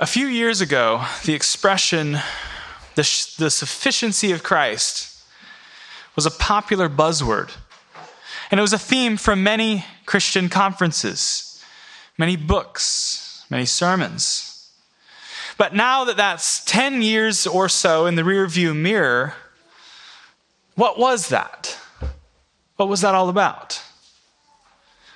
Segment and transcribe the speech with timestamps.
[0.00, 2.18] A few years ago, the expression,
[2.96, 5.22] the, the sufficiency of Christ,
[6.16, 7.52] was a popular buzzword.
[8.50, 11.62] And it was a theme from many Christian conferences,
[12.18, 14.68] many books, many sermons.
[15.58, 19.34] But now that that's 10 years or so in the rearview mirror,
[20.74, 21.78] what was that?
[22.78, 23.80] What was that all about?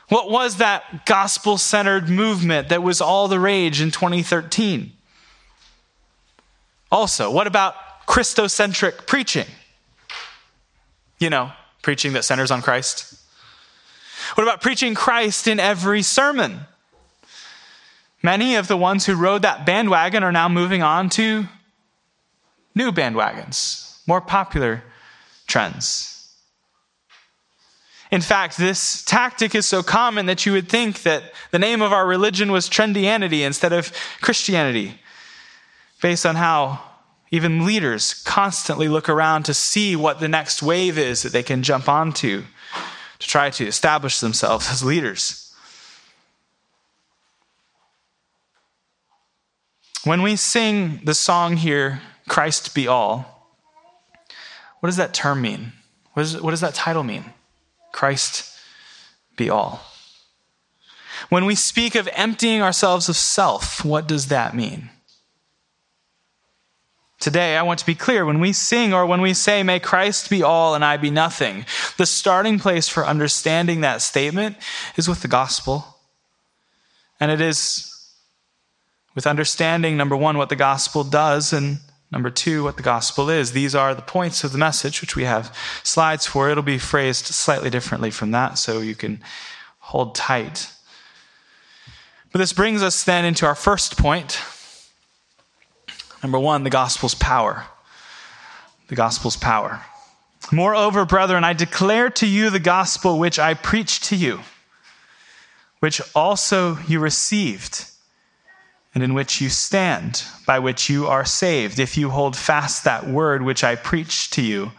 [0.08, 4.92] What was that gospel centered movement that was all the rage in 2013?
[6.90, 7.74] Also, what about
[8.06, 9.46] Christocentric preaching?
[11.18, 11.52] You know,
[11.82, 13.14] preaching that centers on Christ.
[14.34, 16.60] What about preaching Christ in every sermon?
[18.22, 21.46] Many of the ones who rode that bandwagon are now moving on to
[22.74, 24.82] new bandwagons, more popular
[25.46, 26.17] trends.
[28.10, 31.92] In fact, this tactic is so common that you would think that the name of
[31.92, 35.00] our religion was trendianity instead of Christianity,
[36.00, 36.80] based on how
[37.30, 41.62] even leaders constantly look around to see what the next wave is that they can
[41.62, 42.44] jump onto
[43.18, 45.54] to try to establish themselves as leaders.
[50.04, 53.50] When we sing the song here, Christ be all,
[54.80, 55.72] what does that term mean?
[56.14, 57.24] What, is, what does that title mean?
[57.92, 58.58] Christ
[59.36, 59.80] be all.
[61.28, 64.90] When we speak of emptying ourselves of self, what does that mean?
[67.20, 70.30] Today, I want to be clear when we sing or when we say, May Christ
[70.30, 71.66] be all and I be nothing,
[71.96, 74.56] the starting place for understanding that statement
[74.96, 75.96] is with the gospel.
[77.18, 77.92] And it is
[79.16, 81.78] with understanding, number one, what the gospel does, and
[82.10, 83.52] Number two, what the gospel is.
[83.52, 86.48] These are the points of the message, which we have slides for.
[86.48, 89.20] It'll be phrased slightly differently from that, so you can
[89.78, 90.72] hold tight.
[92.32, 94.40] But this brings us then into our first point.
[96.22, 97.66] Number one, the gospel's power.
[98.88, 99.82] The gospel's power.
[100.50, 104.40] Moreover, brethren, I declare to you the gospel which I preached to you,
[105.80, 107.84] which also you received
[108.94, 113.06] and in which you stand, by which you are saved, if you hold fast that
[113.06, 114.72] word which I preached to you,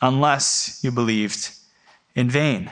[0.00, 1.50] unless you believed
[2.14, 2.70] in vain.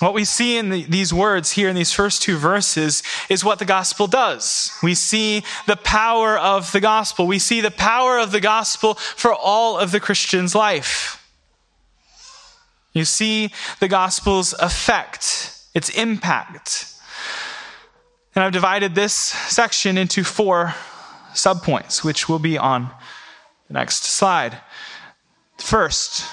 [0.00, 3.58] What we see in the, these words here in these first two verses is what
[3.58, 4.72] the gospel does.
[4.80, 7.26] We see the power of the gospel.
[7.26, 11.16] We see the power of the gospel for all of the Christian's life.
[12.92, 16.94] You see the gospel's effect, its impact.
[18.38, 20.72] And I've divided this section into four
[21.34, 22.88] subpoints, which will be on
[23.66, 24.56] the next slide.
[25.56, 26.24] First,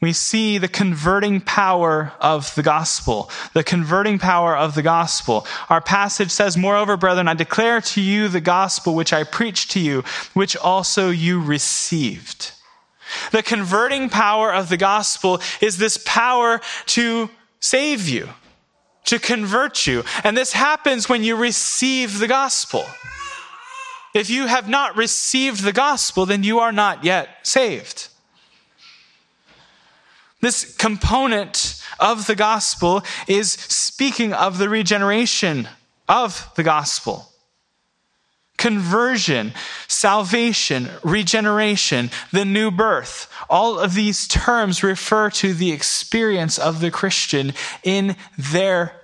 [0.00, 3.32] we see the converting power of the gospel.
[3.52, 5.44] The converting power of the gospel.
[5.68, 9.80] Our passage says, Moreover, brethren, I declare to you the gospel which I preached to
[9.80, 10.04] you,
[10.34, 12.52] which also you received.
[13.32, 18.28] The converting power of the gospel is this power to save you
[19.04, 20.04] to convert you.
[20.24, 22.84] And this happens when you receive the gospel.
[24.14, 28.08] If you have not received the gospel, then you are not yet saved.
[30.40, 35.68] This component of the gospel is speaking of the regeneration
[36.08, 37.27] of the gospel
[38.58, 39.54] conversion,
[39.86, 43.32] salvation, regeneration, the new birth.
[43.48, 49.00] All of these terms refer to the experience of the Christian in their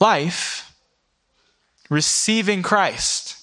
[0.00, 0.72] life
[1.92, 3.38] receiving Christ.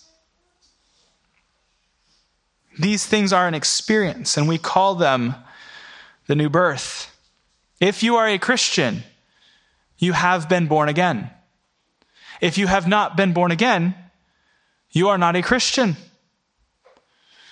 [2.79, 5.35] These things are an experience, and we call them
[6.27, 7.15] the new birth.
[7.79, 9.03] If you are a Christian,
[9.97, 11.29] you have been born again.
[12.41, 13.95] If you have not been born again,
[14.91, 15.95] you are not a Christian.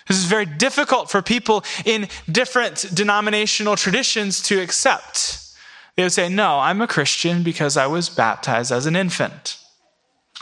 [0.08, 5.40] This is very difficult for people in different denominational traditions to accept.
[5.96, 9.58] They would say, No, I'm a Christian because I was baptized as an infant.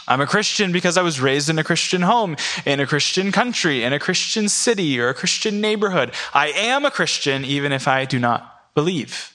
[0.07, 3.84] I'm a Christian because I was raised in a Christian home, in a Christian country,
[3.84, 6.14] in a Christian city, or a Christian neighborhood.
[6.31, 9.34] I am a Christian even if I do not believe.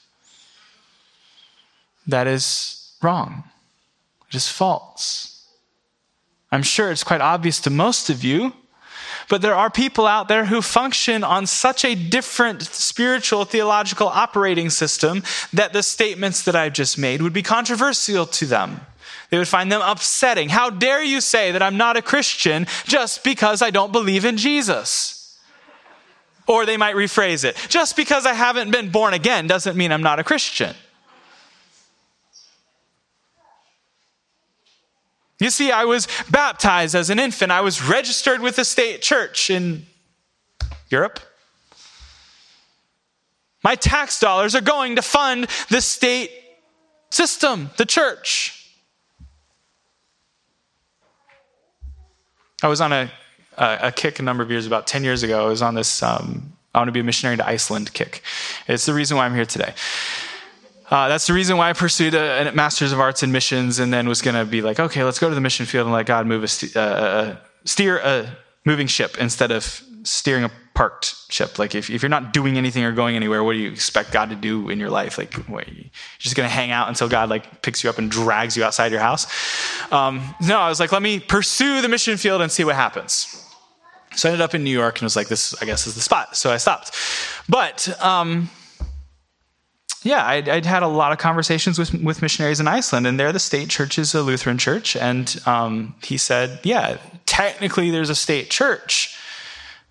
[2.06, 3.44] That is wrong.
[4.28, 5.29] It is false.
[6.52, 8.52] I'm sure it's quite obvious to most of you,
[9.28, 14.70] but there are people out there who function on such a different spiritual theological operating
[14.70, 18.80] system that the statements that I've just made would be controversial to them.
[19.30, 20.48] They would find them upsetting.
[20.48, 24.36] How dare you say that I'm not a Christian just because I don't believe in
[24.36, 25.38] Jesus?
[26.48, 30.02] Or they might rephrase it just because I haven't been born again doesn't mean I'm
[30.02, 30.74] not a Christian.
[35.40, 37.50] You see, I was baptized as an infant.
[37.50, 39.86] I was registered with the state church in
[40.88, 41.18] Europe.
[43.64, 46.30] My tax dollars are going to fund the state
[47.10, 48.56] system, the church.
[52.62, 53.10] I was on a,
[53.56, 55.44] a, a, kick a number of years, about 10 years ago.
[55.44, 58.22] I was on this um, I want to be a missionary to Iceland kick.
[58.68, 59.74] It's the reason why I'm here today.
[60.90, 63.92] Uh, that's the reason why I pursued a, a, Master's of Arts in Missions and
[63.92, 66.06] then was going to be like, okay, let's go to the mission field and let
[66.06, 71.14] God move a st- uh, uh, steer a moving ship instead of steering a parked
[71.30, 71.60] ship.
[71.60, 74.30] Like, if, if, you're not doing anything or going anywhere, what do you expect God
[74.30, 75.16] to do in your life?
[75.16, 75.64] Like, you're
[76.18, 78.90] just going to hang out until God like picks you up and drags you outside
[78.90, 79.26] your house?
[79.92, 83.46] Um, no, I was like, let me pursue the mission field and see what happens.
[84.16, 86.00] So I ended up in New York and was like, this, I guess, is the
[86.00, 86.36] spot.
[86.36, 86.96] So I stopped.
[87.48, 88.50] But um,
[90.02, 93.32] yeah, I'd, I'd, had a lot of conversations with, with missionaries in Iceland, and there
[93.32, 94.96] the state church is a Lutheran church.
[94.96, 99.16] And um, he said, yeah, technically there's a state church,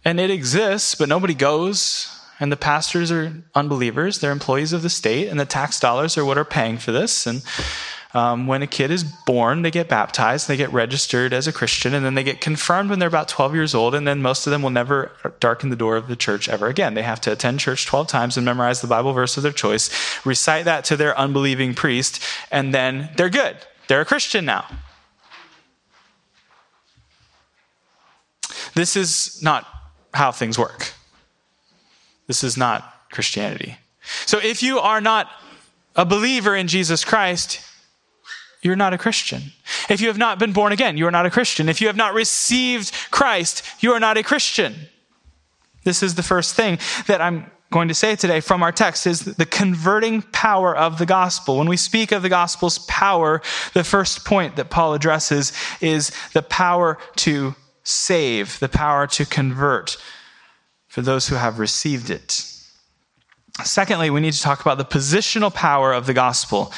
[0.04, 2.16] and it exists, but nobody goes.
[2.42, 4.20] And the pastors are unbelievers.
[4.20, 7.28] They're employees of the state, and the tax dollars are what are paying for this.
[7.28, 7.44] And
[8.14, 11.94] um, when a kid is born, they get baptized, they get registered as a Christian,
[11.94, 14.52] and then they get confirmed when they're about 12 years old, and then most of
[14.52, 16.96] them will never darken the door of the church ever again.
[16.96, 19.92] They have to attend church 12 times and memorize the Bible verse of their choice,
[20.26, 23.58] recite that to their unbelieving priest, and then they're good.
[23.88, 24.66] They're a Christian now.
[28.74, 29.68] This is not
[30.16, 30.94] how things work.
[32.26, 33.78] This is not Christianity.
[34.26, 35.30] So if you are not
[35.96, 37.62] a believer in Jesus Christ,
[38.62, 39.42] you're not a Christian.
[39.90, 41.70] If you have not been born again, you are not a Christian.
[41.70, 44.76] If you have not received Christ, you are not a Christian.
[45.84, 46.78] This is the first thing
[47.08, 51.06] that I'm going to say today from our text is the converting power of the
[51.06, 51.58] gospel.
[51.58, 53.42] When we speak of the gospel's power,
[53.74, 59.98] the first point that Paul addresses is the power to save, the power to convert
[60.88, 62.44] for those who have received it.
[63.64, 66.74] Secondly, we need to talk about the positional power of the gospel.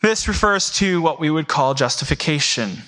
[0.00, 2.78] This refers to what we would call justification.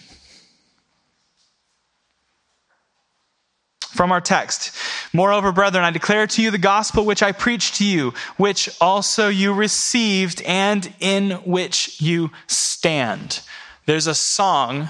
[3.81, 4.75] From our text,
[5.12, 9.29] moreover, brethren, I declare to you the gospel which I preached to you, which also
[9.29, 13.43] you received and in which you stand.
[13.85, 14.88] There's a song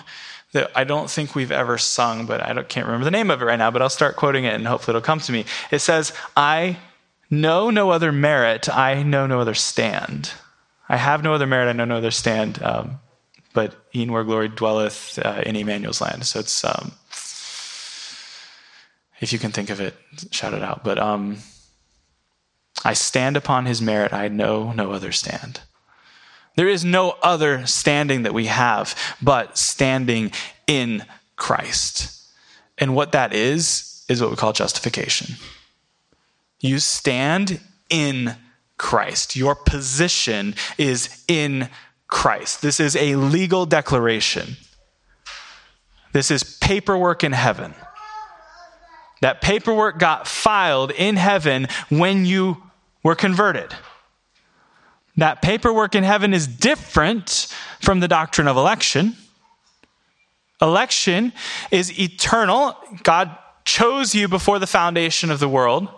[0.53, 3.47] that I don't think we've ever sung, but I can't remember the name of it
[3.47, 5.47] right now, but I'll start quoting it and hopefully it'll come to me.
[5.73, 6.77] It says, I
[7.29, 10.31] know no other merit, I know no other stand.
[10.93, 13.01] I have no other merit, I know no other stand, um,
[13.55, 16.27] but e'en where glory dwelleth uh, in Immanuel's land.
[16.27, 16.93] So it's, um,
[19.19, 19.95] if you can think of it,
[20.31, 20.85] shout it out.
[20.85, 21.39] But um,
[22.85, 25.61] I stand upon his merit, I know no other stand.
[26.57, 30.31] There is no other standing that we have but standing
[30.67, 31.07] in
[31.37, 32.23] Christ.
[32.77, 35.37] And what that is, is what we call justification.
[36.61, 38.37] You stand in
[38.83, 39.37] Christ.
[39.37, 41.69] Your position is in
[42.09, 42.63] Christ.
[42.63, 44.57] This is a legal declaration.
[46.13, 47.75] This is paperwork in heaven.
[49.23, 52.61] That paperwork got filed in heaven when you
[53.05, 53.73] were converted.
[55.17, 59.17] That paperwork in heaven is different from the doctrine of election.
[60.61, 61.33] Election
[61.71, 62.77] is eternal.
[63.05, 65.89] God chose you before the foundation of the world.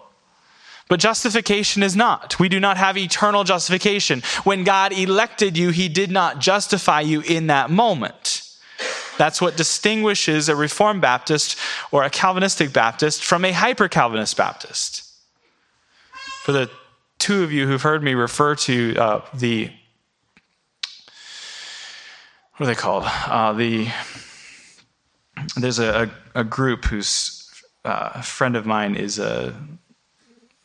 [0.88, 2.38] But justification is not.
[2.38, 4.22] We do not have eternal justification.
[4.44, 8.42] When God elected you, he did not justify you in that moment.
[9.16, 11.56] That's what distinguishes a Reformed Baptist
[11.90, 15.02] or a Calvinistic Baptist from a hyper Calvinist Baptist.
[16.42, 16.70] For the
[17.18, 19.70] two of you who've heard me refer to uh, the,
[22.56, 23.04] what are they called?
[23.06, 23.88] Uh, the,
[25.56, 27.50] there's a, a, group whose
[27.84, 29.54] uh, friend of mine is a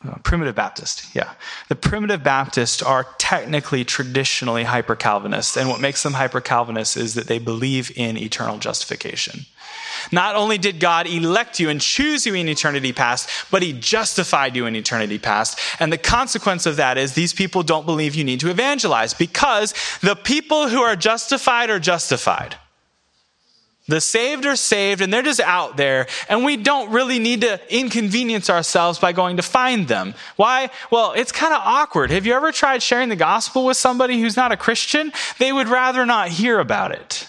[0.06, 1.34] uh, primitive Baptist, yeah.
[1.68, 7.14] The primitive Baptists are technically, traditionally hyper Calvinists, And what makes them hyper Calvinists is
[7.14, 9.44] that they believe in eternal justification.
[10.10, 14.56] Not only did God elect you and choose you in eternity past, but he justified
[14.56, 15.58] you in eternity past.
[15.78, 19.74] And the consequence of that is these people don't believe you need to evangelize because
[20.00, 22.56] the people who are justified are justified.
[23.90, 27.60] The saved are saved and they're just out there, and we don't really need to
[27.74, 30.14] inconvenience ourselves by going to find them.
[30.36, 30.70] Why?
[30.90, 32.10] Well, it's kind of awkward.
[32.10, 35.12] Have you ever tried sharing the gospel with somebody who's not a Christian?
[35.38, 37.26] They would rather not hear about it.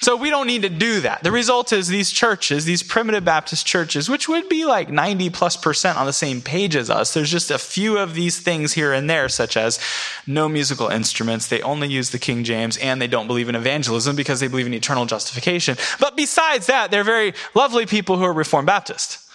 [0.00, 1.24] So we don't need to do that.
[1.24, 5.56] The result is these churches, these primitive Baptist churches, which would be like 90 plus
[5.56, 8.92] percent on the same page as us, there's just a few of these things here
[8.92, 9.80] and there, such as
[10.24, 14.14] no musical instruments, they only use the King James, and they don't believe in evangelism
[14.14, 15.76] because they believe in eternal justification.
[15.98, 19.27] But besides that, they're very lovely people who are Reformed Baptist.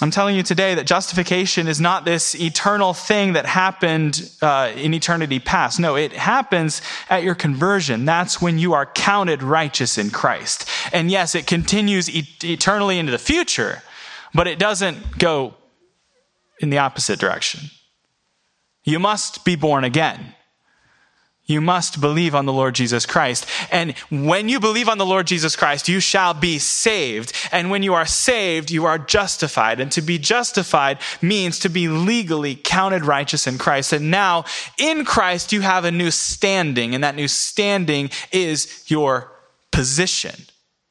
[0.00, 4.94] I'm telling you today that justification is not this eternal thing that happened uh, in
[4.94, 5.78] eternity past.
[5.78, 8.04] No, it happens at your conversion.
[8.04, 10.68] That's when you are counted righteous in Christ.
[10.92, 13.82] And yes, it continues e- eternally into the future,
[14.34, 15.54] but it doesn't go
[16.58, 17.70] in the opposite direction.
[18.82, 20.34] You must be born again.
[21.52, 23.46] You must believe on the Lord Jesus Christ.
[23.70, 27.32] And when you believe on the Lord Jesus Christ, you shall be saved.
[27.52, 29.78] And when you are saved, you are justified.
[29.80, 33.92] And to be justified means to be legally counted righteous in Christ.
[33.92, 34.44] And now
[34.78, 36.94] in Christ, you have a new standing.
[36.94, 39.32] And that new standing is your
[39.70, 40.34] position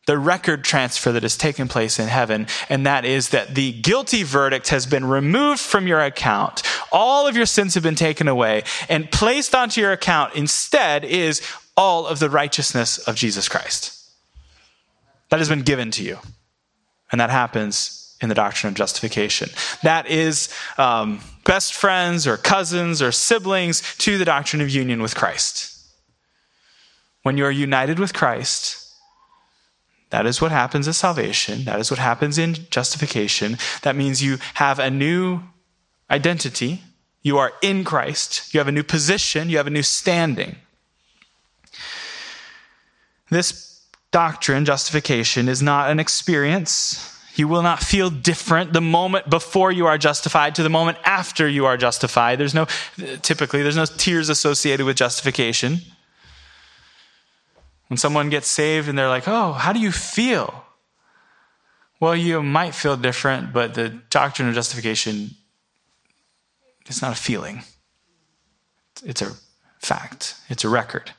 [0.08, 4.24] the record transfer that has taken place in heaven, and that is that the guilty
[4.24, 6.64] verdict has been removed from your account.
[6.92, 11.42] All of your sins have been taken away, and placed onto your account instead is
[11.78, 13.98] all of the righteousness of Jesus Christ.
[15.30, 16.18] That has been given to you,
[17.12, 19.50] and that happens in the doctrine of justification.
[19.84, 25.16] That is um, best friends or cousins or siblings to the doctrine of union with
[25.16, 25.78] Christ.
[27.24, 28.81] When you are united with Christ,
[30.12, 31.64] that is what happens at salvation.
[31.64, 33.58] That is what happens in justification.
[33.82, 35.42] That means you have a new
[36.10, 36.84] identity.
[37.24, 38.54] You are in Christ.
[38.54, 39.50] You have a new position.
[39.50, 40.58] You have a new standing.
[43.30, 47.18] This doctrine, justification, is not an experience.
[47.36, 51.48] You will not feel different the moment before you are justified to the moment after
[51.48, 52.38] you are justified.
[52.38, 52.68] There's no,
[53.22, 55.80] typically, there's no tears associated with justification.
[57.92, 60.64] When someone gets saved and they're like, oh, how do you feel?
[62.00, 65.32] Well, you might feel different, but the doctrine of justification
[66.88, 67.64] is not a feeling,
[69.04, 69.34] it's a
[69.80, 71.12] fact, it's a record.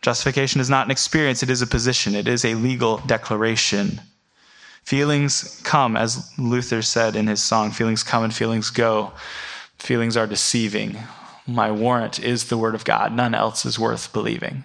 [0.00, 4.00] Justification is not an experience, it is a position, it is a legal declaration.
[4.84, 9.10] Feelings come, as Luther said in his song, feelings come and feelings go.
[9.80, 10.98] Feelings are deceiving.
[11.46, 13.12] My warrant is the Word of God.
[13.12, 14.64] None else is worth believing.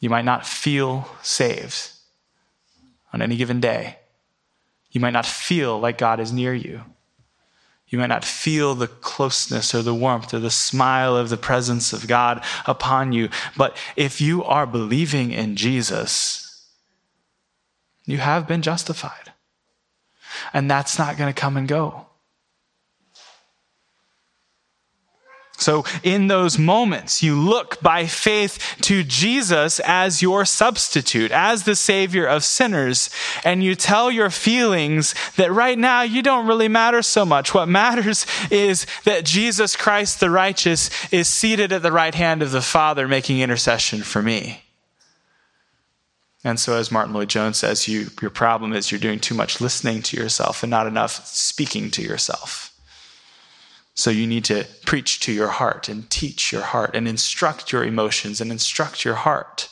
[0.00, 1.90] You might not feel saved
[3.12, 3.98] on any given day.
[4.90, 6.82] You might not feel like God is near you.
[7.88, 11.92] You might not feel the closeness or the warmth or the smile of the presence
[11.92, 13.28] of God upon you.
[13.56, 16.66] But if you are believing in Jesus,
[18.04, 19.32] you have been justified.
[20.52, 22.05] And that's not going to come and go.
[25.58, 31.74] So, in those moments, you look by faith to Jesus as your substitute, as the
[31.74, 33.08] Savior of sinners,
[33.42, 37.54] and you tell your feelings that right now you don't really matter so much.
[37.54, 42.50] What matters is that Jesus Christ, the righteous, is seated at the right hand of
[42.50, 44.62] the Father, making intercession for me.
[46.44, 50.02] And so, as Martyn Lloyd-Jones says, you, your problem is you're doing too much listening
[50.02, 52.75] to yourself and not enough speaking to yourself.
[53.96, 57.82] So you need to preach to your heart and teach your heart and instruct your
[57.82, 59.70] emotions and instruct your heart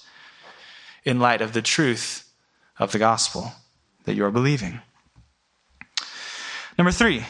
[1.05, 2.33] in light of the truth
[2.79, 3.53] of the gospel
[4.05, 4.81] that you are believing.
[6.79, 7.27] Number three,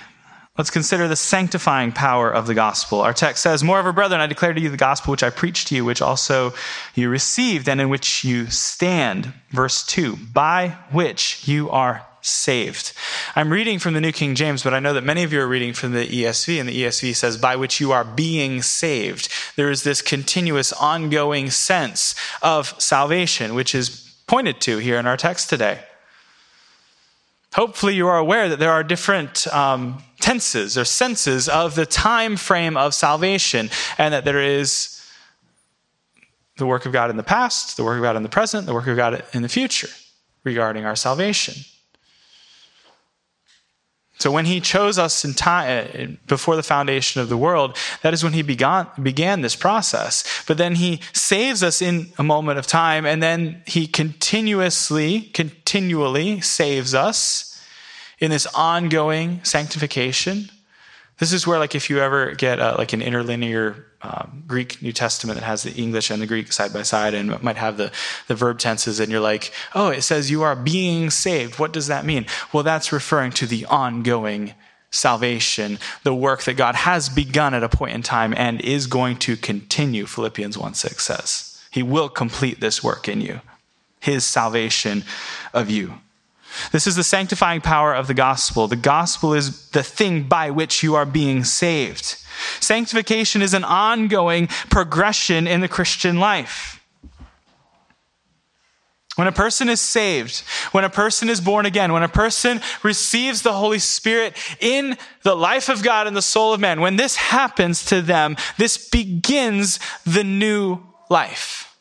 [0.57, 3.01] let's consider the sanctifying power of the gospel.
[3.01, 5.75] Our text says, Moreover, brethren, I declare to you the gospel which I preached to
[5.75, 6.55] you, which also
[6.95, 9.33] you received and in which you stand.
[9.51, 12.93] Verse 2 By which you are saved.
[13.37, 15.47] I'm reading from the New King James, but I know that many of you are
[15.47, 19.29] reading from the ESV, and the ESV says, by which you are being saved.
[19.57, 25.19] There is this continuous, ongoing sense of salvation, which is pointed to here in our
[25.19, 25.81] text today.
[27.55, 32.37] Hopefully, you are aware that there are different um, tenses or senses of the time
[32.37, 35.07] frame of salvation, and that there is
[36.57, 38.75] the work of God in the past, the work of God in the present, the
[38.75, 39.89] work of God in the future
[40.43, 41.55] regarding our salvation.
[44.19, 48.15] So when he chose us in time uh, before the foundation of the world, that
[48.15, 50.25] is when he began, began this process.
[50.47, 56.41] But then he saves us in a moment of time, and then he continuously, continually
[56.41, 57.61] saves us
[58.21, 60.49] in this ongoing sanctification.
[61.19, 64.93] This is where, like, if you ever get uh, like an interlinear um, Greek New
[64.93, 67.93] Testament that has the English and the Greek side by side and might have the,
[68.27, 71.59] the verb tenses, and you're like, oh, it says you are being saved.
[71.59, 72.27] What does that mean?
[72.53, 74.55] Well, that's referring to the ongoing
[74.91, 79.17] salvation, the work that God has begun at a point in time and is going
[79.19, 81.63] to continue, Philippians 1 6 says.
[81.71, 83.41] He will complete this work in you,
[84.01, 85.05] his salvation
[85.53, 85.95] of you.
[86.73, 88.69] This is the sanctifying power of the gospel.
[88.69, 92.17] The gospel is the thing by which you are being saved.
[92.61, 96.81] Sanctification is an ongoing progression in the Christian life.
[99.17, 100.41] When a person is saved,
[100.73, 105.37] when a person is born again, when a person receives the Holy Spirit in the
[105.37, 109.79] life of God and the soul of man, when this happens to them, this begins
[110.05, 111.77] the new life.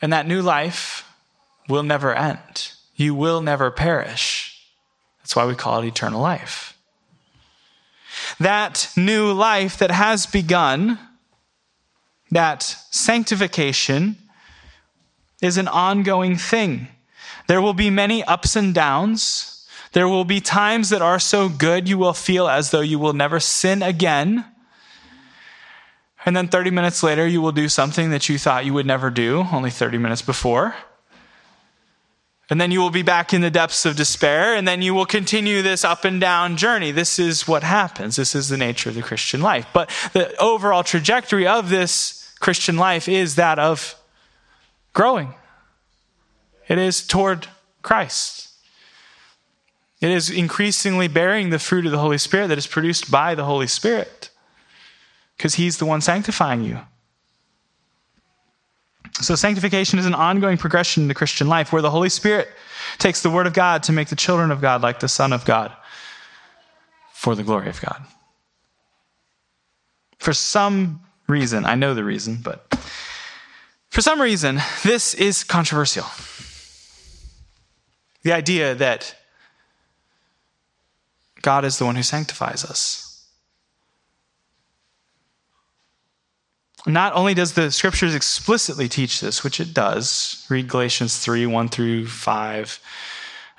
[0.00, 1.06] And that new life
[1.68, 2.72] will never end.
[3.00, 4.60] You will never perish.
[5.22, 6.76] That's why we call it eternal life.
[8.38, 10.98] That new life that has begun,
[12.30, 14.16] that sanctification,
[15.40, 16.88] is an ongoing thing.
[17.46, 19.66] There will be many ups and downs.
[19.92, 23.14] There will be times that are so good you will feel as though you will
[23.14, 24.44] never sin again.
[26.26, 29.08] And then 30 minutes later, you will do something that you thought you would never
[29.08, 30.74] do only 30 minutes before.
[32.50, 35.06] And then you will be back in the depths of despair, and then you will
[35.06, 36.90] continue this up and down journey.
[36.90, 38.16] This is what happens.
[38.16, 39.66] This is the nature of the Christian life.
[39.72, 43.94] But the overall trajectory of this Christian life is that of
[44.92, 45.34] growing,
[46.66, 47.46] it is toward
[47.82, 48.48] Christ.
[50.00, 53.44] It is increasingly bearing the fruit of the Holy Spirit that is produced by the
[53.44, 54.30] Holy Spirit
[55.36, 56.80] because He's the one sanctifying you.
[59.20, 62.48] So, sanctification is an ongoing progression in the Christian life where the Holy Spirit
[62.98, 65.44] takes the Word of God to make the children of God like the Son of
[65.44, 65.72] God
[67.12, 68.02] for the glory of God.
[70.18, 72.66] For some reason, I know the reason, but
[73.90, 76.06] for some reason, this is controversial.
[78.22, 79.14] The idea that
[81.42, 83.09] God is the one who sanctifies us.
[86.86, 91.68] Not only does the scriptures explicitly teach this, which it does, read Galatians 3 1
[91.68, 92.80] through 5.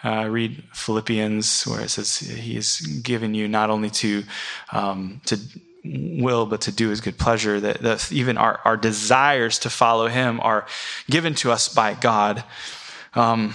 [0.04, 4.24] Uh, read Philippians, where it says He has given you not only to
[4.72, 5.38] um, to
[5.84, 7.60] will, but to do His good pleasure.
[7.60, 10.66] That, that even our, our desires to follow Him are
[11.10, 12.44] given to us by God.
[13.14, 13.54] Um,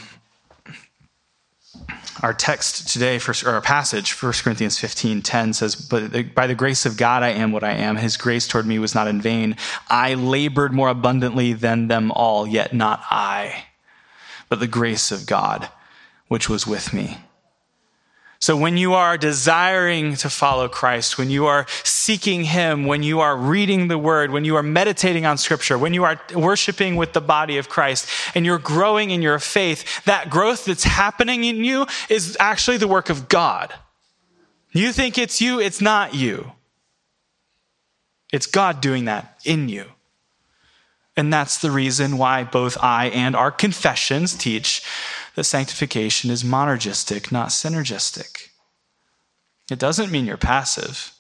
[2.23, 6.55] our text today, for, or our passage, 1 Corinthians 15 10 says, But by the
[6.55, 7.97] grace of God I am what I am.
[7.97, 9.57] His grace toward me was not in vain.
[9.89, 13.67] I labored more abundantly than them all, yet not I,
[14.49, 15.69] but the grace of God
[16.29, 17.19] which was with me.
[18.39, 23.21] So when you are desiring to follow Christ, when you are seeking Him, when you
[23.21, 27.13] are reading the Word, when you are meditating on Scripture, when you are worshiping with
[27.13, 31.65] the body of Christ, and you're growing in your faith, that growth that's happening in
[31.65, 33.73] you is actually the work of God.
[34.73, 36.53] You think it's you, it's not you.
[38.33, 39.87] It's God doing that in you.
[41.17, 44.83] And that's the reason why both I and our confessions teach
[45.37, 48.49] that sanctification is monergistic, not synergistic.
[49.71, 51.13] It doesn't mean you're passive,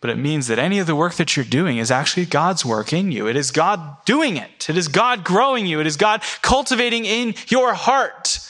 [0.00, 2.92] but it means that any of the work that you're doing is actually God's work
[2.92, 3.26] in you.
[3.26, 7.34] It is God doing it, it is God growing you, it is God cultivating in
[7.48, 8.40] your heart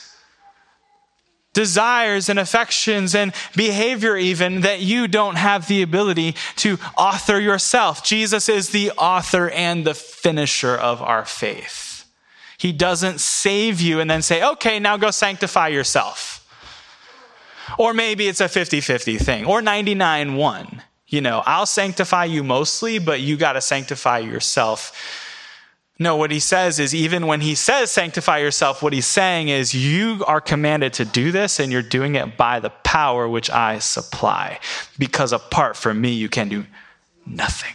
[1.55, 8.05] desires and affections and behavior, even that you don't have the ability to author yourself.
[8.05, 11.88] Jesus is the author and the finisher of our faith.
[12.59, 16.45] He doesn't save you and then say, okay, now go sanctify yourself.
[17.79, 20.83] Or maybe it's a 50 50 thing, or 99 1.
[21.07, 24.93] You know, I'll sanctify you mostly, but you got to sanctify yourself.
[26.01, 29.75] No, what he says is even when he says sanctify yourself, what he's saying is
[29.75, 33.79] you are commanded to do this and you're doing it by the power which I
[33.79, 34.61] supply.
[34.99, 36.67] Because apart from me, you can do
[37.27, 37.75] nothing.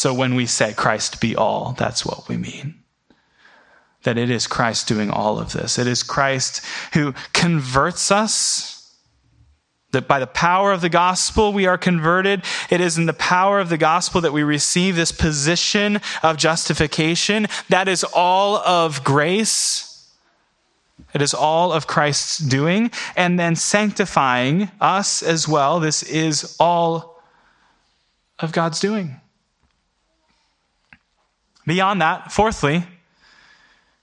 [0.00, 2.76] So when we say Christ be all, that's what we mean.
[4.04, 5.78] That it is Christ doing all of this.
[5.78, 8.96] It is Christ who converts us.
[9.92, 12.44] That by the power of the gospel we are converted.
[12.70, 17.46] It is in the power of the gospel that we receive this position of justification.
[17.68, 20.10] That is all of grace.
[21.12, 22.90] It is all of Christ's doing.
[23.16, 25.78] And then sanctifying us as well.
[25.78, 27.22] This is all
[28.38, 29.20] of God's doing.
[31.66, 32.84] Beyond that, fourthly,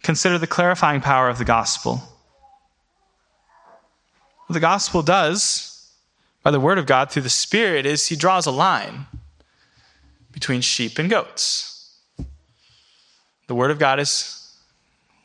[0.03, 2.01] consider the clarifying power of the gospel.
[4.45, 5.91] What the gospel does,
[6.43, 9.07] by the word of God through the Spirit, is he draws a line
[10.31, 11.97] between sheep and goats.
[13.47, 14.55] The word of God is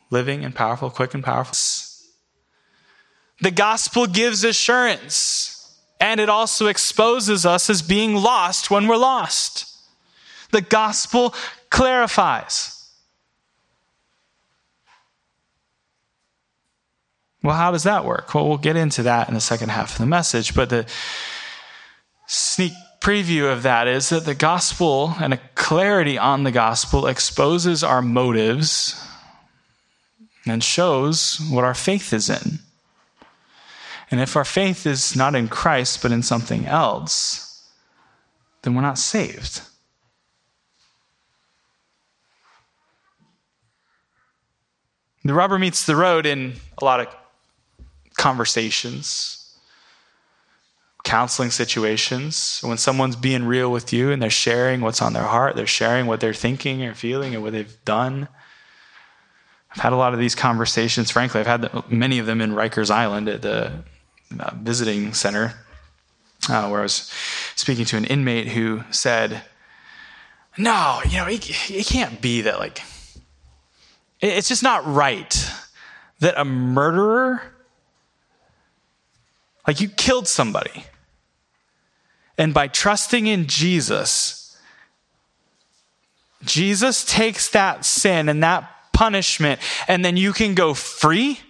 [0.09, 1.55] living and powerful, quick and powerful.
[3.41, 9.69] The gospel gives assurance, and it also exposes us as being lost when we're lost.
[10.51, 11.33] The gospel
[11.73, 12.87] clarifies.
[17.41, 18.33] Well, how does that work?
[18.33, 20.85] Well, we'll get into that in the second half of the message, but the
[22.27, 27.83] sneak preview of that is that the gospel and a clarity on the gospel exposes
[27.83, 29.03] our motives
[30.45, 32.59] and shows what our faith is in.
[34.11, 37.67] And if our faith is not in Christ but in something else,
[38.61, 39.63] then we're not saved.
[45.25, 47.07] The rubber meets the road in a lot of
[48.17, 49.43] conversations
[51.03, 55.55] counseling situations, when someone's being real with you and they're sharing what's on their heart,
[55.55, 58.27] they're sharing what they're thinking or feeling and what they've done.
[59.71, 61.11] I've had a lot of these conversations.
[61.11, 63.83] Frankly, I've had many of them in Rikers Island at the
[64.39, 65.53] uh, visiting center,
[66.49, 67.11] uh, where I was
[67.55, 69.41] speaking to an inmate who said,
[70.57, 72.59] "No, you know, it, it can't be that.
[72.59, 72.81] Like,
[74.23, 75.51] it's just not right
[76.19, 77.53] that a murderer,
[79.67, 80.85] like you killed somebody."
[82.37, 84.57] And by trusting in Jesus,
[86.43, 91.41] Jesus takes that sin and that punishment, and then you can go free?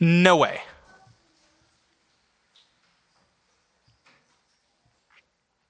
[0.00, 0.62] No way.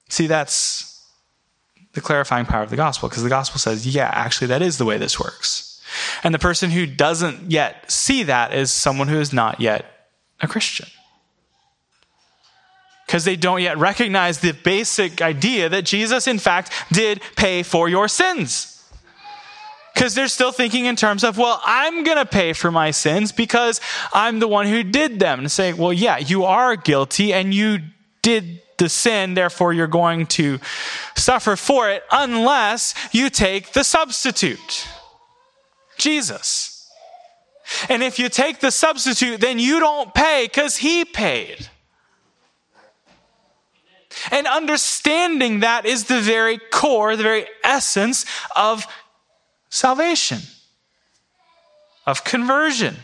[0.09, 0.92] See, that's
[1.93, 4.85] the clarifying power of the gospel, because the gospel says, yeah, actually, that is the
[4.85, 5.81] way this works.
[6.23, 9.85] And the person who doesn't yet see that is someone who is not yet
[10.41, 10.87] a Christian
[13.13, 17.87] because they don't yet recognize the basic idea that Jesus, in fact, did pay for
[17.87, 18.83] your sins.
[19.93, 23.31] Because they're still thinking in terms of, well, I'm going to pay for my sins
[23.31, 23.79] because
[24.15, 25.41] I'm the one who did them.
[25.41, 27.81] And saying, well, yeah, you are guilty and you
[28.23, 30.59] did the sin, therefore you're going to
[31.15, 34.87] suffer for it unless you take the substitute,
[35.97, 36.89] Jesus.
[37.89, 41.69] And if you take the substitute, then you don't pay because he paid.
[44.31, 48.85] And understanding that is the very core, the very essence of
[49.69, 50.39] salvation,
[52.05, 52.97] of conversion,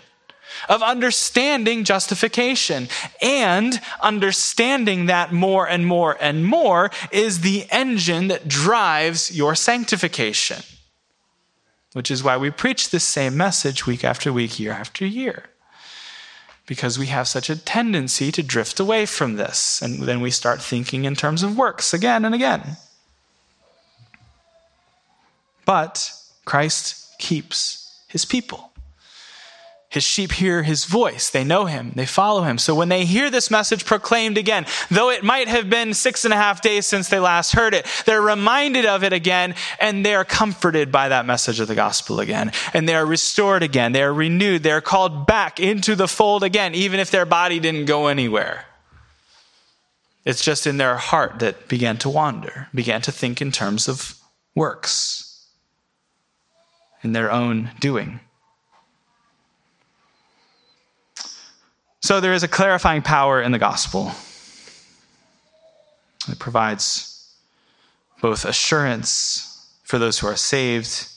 [0.67, 2.89] of understanding justification.
[3.21, 10.63] And understanding that more and more and more is the engine that drives your sanctification,
[11.93, 15.45] which is why we preach this same message week after week, year after year
[16.69, 19.81] because we have such a tendency to drift away from this.
[19.81, 22.77] And then we start thinking in terms of works again and again.
[25.65, 26.11] But
[26.45, 28.68] Christ keeps his people.
[29.89, 31.31] His sheep hear his voice.
[31.31, 31.93] They know him.
[31.95, 32.59] They follow him.
[32.59, 36.33] So when they hear this message proclaimed again, though it might have been six and
[36.33, 40.13] a half days since they last heard it, they're reminded of it again and they
[40.13, 42.51] are comforted by that message of the gospel again.
[42.75, 43.91] And they are restored again.
[43.91, 44.61] They are renewed.
[44.61, 48.65] They are called back into the fold again, even if their body didn't go anywhere.
[50.23, 54.19] It's just in their heart that began to wander, began to think in terms of
[54.53, 55.47] works,
[57.01, 58.19] in their own doing.
[62.01, 64.11] So there is a clarifying power in the gospel.
[66.29, 67.33] It provides
[68.21, 71.07] both assurance for those who are saved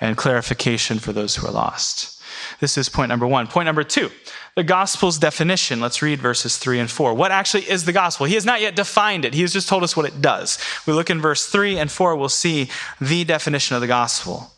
[0.00, 2.22] and clarification for those who are lost.
[2.60, 3.46] This is point number one.
[3.46, 4.10] Point number two,
[4.56, 5.80] the gospel's definition.
[5.80, 7.14] Let's read verses three and four.
[7.14, 8.26] What actually is the gospel?
[8.26, 10.58] He has not yet defined it, he has just told us what it does.
[10.86, 12.68] We look in verse three and four, we'll see
[13.00, 14.52] the definition of the gospel.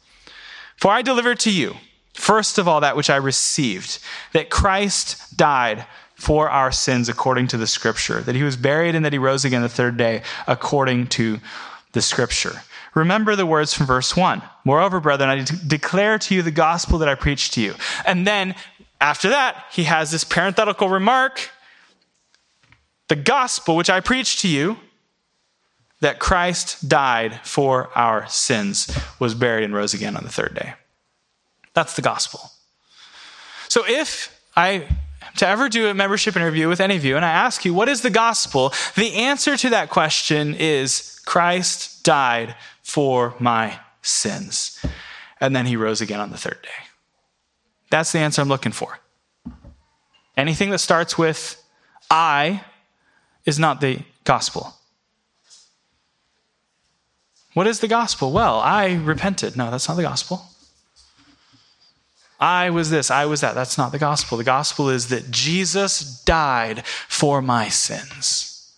[0.76, 1.76] For I delivered to you
[2.16, 3.98] First of all, that which I received,
[4.32, 9.04] that Christ died for our sins according to the scripture, that he was buried and
[9.04, 11.38] that he rose again the third day according to
[11.92, 12.62] the scripture.
[12.94, 14.42] Remember the words from verse 1.
[14.64, 17.74] Moreover, brethren, I declare to you the gospel that I preached to you.
[18.06, 18.54] And then
[18.98, 21.50] after that, he has this parenthetical remark
[23.08, 24.78] the gospel which I preached to you,
[26.00, 30.74] that Christ died for our sins, was buried, and rose again on the third day.
[31.76, 32.40] That's the gospel.
[33.68, 34.88] So if I
[35.36, 37.90] to ever do a membership interview with any of you and I ask you, what
[37.90, 38.72] is the gospel?
[38.94, 44.82] The answer to that question is Christ died for my sins.
[45.38, 46.86] And then he rose again on the third day.
[47.90, 48.98] That's the answer I'm looking for.
[50.34, 51.62] Anything that starts with
[52.10, 52.64] I
[53.44, 54.76] is not the gospel.
[57.52, 58.32] What is the gospel?
[58.32, 59.58] Well, I repented.
[59.58, 60.42] No, that's not the gospel.
[62.38, 63.54] I was this, I was that.
[63.54, 64.36] That's not the gospel.
[64.36, 68.74] The gospel is that Jesus died for my sins.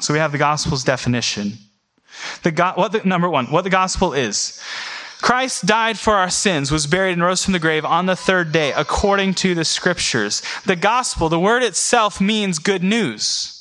[0.00, 1.54] So we have the gospel's definition.
[2.42, 4.60] The go- what the, number one, what the gospel is.
[5.22, 8.52] Christ died for our sins, was buried, and rose from the grave on the third
[8.52, 10.42] day, according to the scriptures.
[10.66, 13.53] The gospel, the word itself means good news.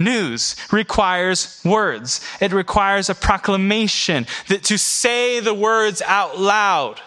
[0.00, 2.22] News requires words.
[2.40, 7.02] It requires a proclamation that to say the words out loud.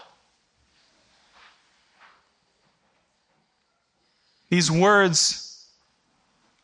[4.51, 5.65] These words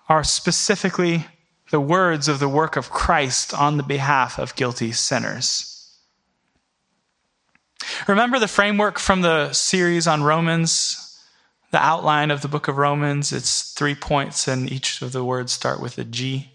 [0.07, 1.25] are specifically
[1.71, 5.97] the words of the work of Christ on the behalf of guilty sinners.
[8.07, 11.08] Remember the framework from the series on Romans?
[11.71, 13.31] The outline of the book of Romans.
[13.31, 16.51] It's three points, and each of the words start with a G.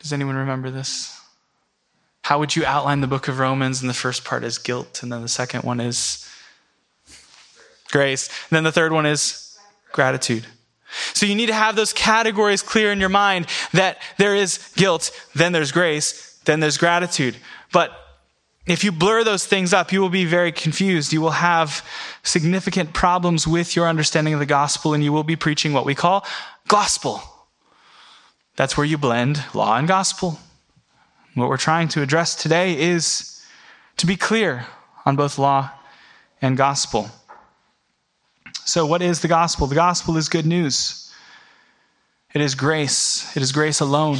[0.00, 1.18] Does anyone remember this?
[2.22, 3.80] How would you outline the book of Romans?
[3.80, 6.28] And the first part is guilt, and then the second one is
[7.90, 8.28] grace.
[8.28, 9.58] And then the third one is
[9.92, 10.46] gratitude.
[11.12, 15.10] So you need to have those categories clear in your mind that there is guilt,
[15.34, 17.36] then there's grace, then there's gratitude.
[17.72, 17.90] But
[18.66, 21.12] if you blur those things up, you will be very confused.
[21.12, 21.86] You will have
[22.22, 25.94] significant problems with your understanding of the gospel, and you will be preaching what we
[25.94, 26.24] call
[26.66, 27.22] gospel.
[28.56, 30.38] That's where you blend law and gospel.
[31.34, 33.44] What we're trying to address today is
[33.98, 34.66] to be clear
[35.04, 35.70] on both law
[36.40, 37.10] and gospel.
[38.64, 39.66] So, what is the gospel?
[39.66, 41.12] The gospel is good news.
[42.32, 43.36] It is grace.
[43.36, 44.18] It is grace alone.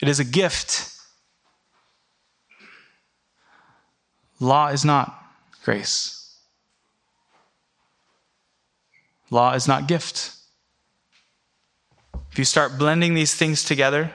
[0.00, 0.95] It is a gift.
[4.40, 5.22] Law is not
[5.64, 6.34] grace.
[9.30, 10.32] Law is not gift.
[12.30, 14.12] If you start blending these things together,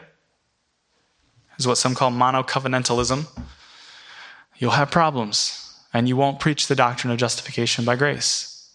[1.58, 3.28] is what some call monocovenantalism,
[4.58, 8.70] you'll have problems and you won't preach the doctrine of justification by grace.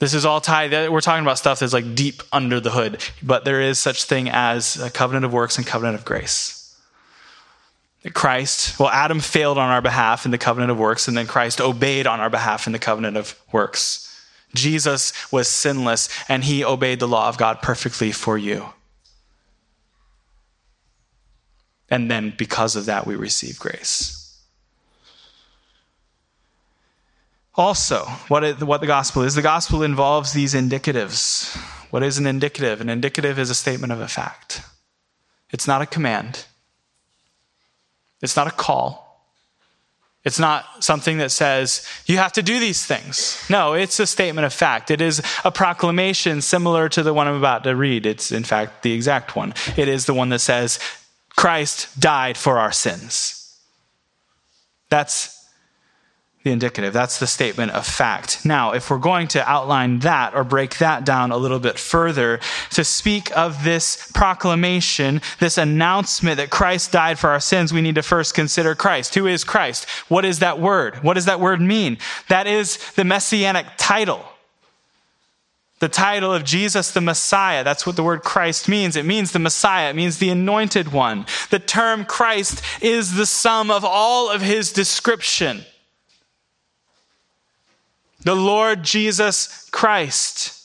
[0.00, 0.72] This is all tied.
[0.90, 4.30] We're talking about stuff that's like deep under the hood, but there is such thing
[4.30, 6.59] as a covenant of works and covenant of grace.
[8.08, 11.60] Christ, well, Adam failed on our behalf in the covenant of works, and then Christ
[11.60, 14.06] obeyed on our behalf in the covenant of works.
[14.54, 18.70] Jesus was sinless, and he obeyed the law of God perfectly for you.
[21.90, 24.16] And then because of that, we receive grace.
[27.54, 31.54] Also, what, it, what the gospel is the gospel involves these indicatives.
[31.90, 32.80] What is an indicative?
[32.80, 34.62] An indicative is a statement of a fact,
[35.50, 36.46] it's not a command.
[38.22, 39.08] It's not a call.
[40.22, 43.42] It's not something that says, you have to do these things.
[43.48, 44.90] No, it's a statement of fact.
[44.90, 48.04] It is a proclamation similar to the one I'm about to read.
[48.04, 49.54] It's, in fact, the exact one.
[49.78, 50.78] It is the one that says,
[51.36, 53.58] Christ died for our sins.
[54.90, 55.39] That's
[56.42, 56.94] the indicative.
[56.94, 58.46] That's the statement of fact.
[58.46, 62.40] Now, if we're going to outline that or break that down a little bit further,
[62.70, 67.96] to speak of this proclamation, this announcement that Christ died for our sins, we need
[67.96, 69.14] to first consider Christ.
[69.14, 69.86] Who is Christ?
[70.08, 70.96] What is that word?
[71.02, 71.98] What does that word mean?
[72.28, 74.24] That is the messianic title.
[75.80, 77.64] The title of Jesus the Messiah.
[77.64, 78.96] That's what the word Christ means.
[78.96, 79.90] It means the Messiah.
[79.90, 81.26] It means the anointed one.
[81.50, 85.64] The term Christ is the sum of all of his description
[88.22, 90.56] the Lord Jesus Christ.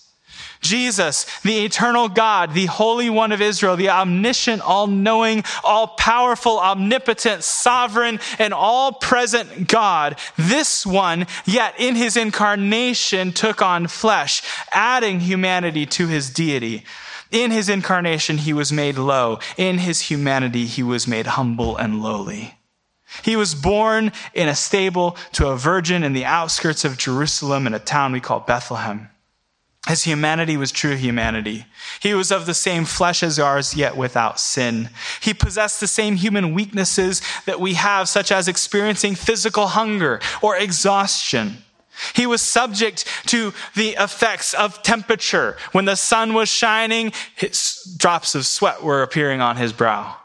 [0.62, 6.60] Jesus, the eternal God, the Holy One of Israel, the omniscient, all knowing, all powerful,
[6.60, 14.42] omnipotent, sovereign, and all present God, this one, yet in his incarnation, took on flesh,
[14.72, 16.84] adding humanity to his deity.
[17.32, 19.40] In his incarnation, he was made low.
[19.58, 22.56] In his humanity, he was made humble and lowly.
[23.24, 27.74] He was born in a stable to a virgin in the outskirts of Jerusalem in
[27.74, 29.10] a town we call Bethlehem.
[29.88, 31.66] His humanity was true humanity.
[32.00, 34.90] He was of the same flesh as ours, yet without sin.
[35.22, 40.58] He possessed the same human weaknesses that we have, such as experiencing physical hunger or
[40.58, 41.58] exhaustion.
[42.14, 45.56] He was subject to the effects of temperature.
[45.72, 47.14] When the sun was shining,
[47.98, 50.18] drops of sweat were appearing on his brow.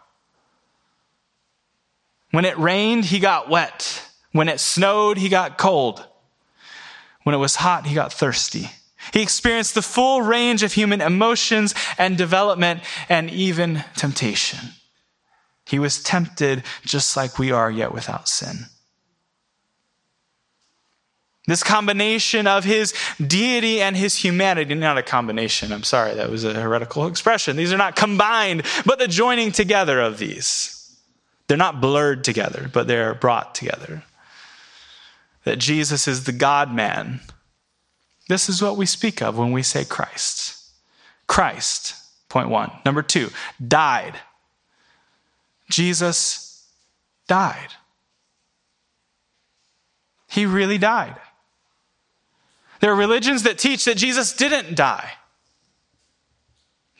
[2.30, 4.06] When it rained, he got wet.
[4.32, 6.06] When it snowed, he got cold.
[7.24, 8.70] When it was hot, he got thirsty.
[9.12, 14.60] He experienced the full range of human emotions and development and even temptation.
[15.66, 18.66] He was tempted just like we are, yet without sin.
[21.46, 26.44] This combination of his deity and his humanity, not a combination, I'm sorry, that was
[26.44, 27.56] a heretical expression.
[27.56, 30.79] These are not combined, but the joining together of these
[31.50, 34.04] They're not blurred together, but they're brought together.
[35.42, 37.22] That Jesus is the God man.
[38.28, 40.56] This is what we speak of when we say Christ.
[41.26, 41.96] Christ,
[42.28, 42.70] point one.
[42.84, 43.30] Number two,
[43.66, 44.14] died.
[45.68, 46.68] Jesus
[47.26, 47.70] died.
[50.28, 51.16] He really died.
[52.78, 55.14] There are religions that teach that Jesus didn't die.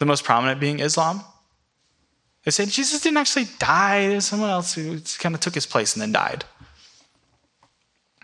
[0.01, 1.23] The most prominent being Islam.
[2.45, 4.09] They say Jesus didn't actually die.
[4.09, 6.45] There's someone else who kind of took his place and then died.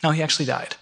[0.02, 0.76] No, he actually died.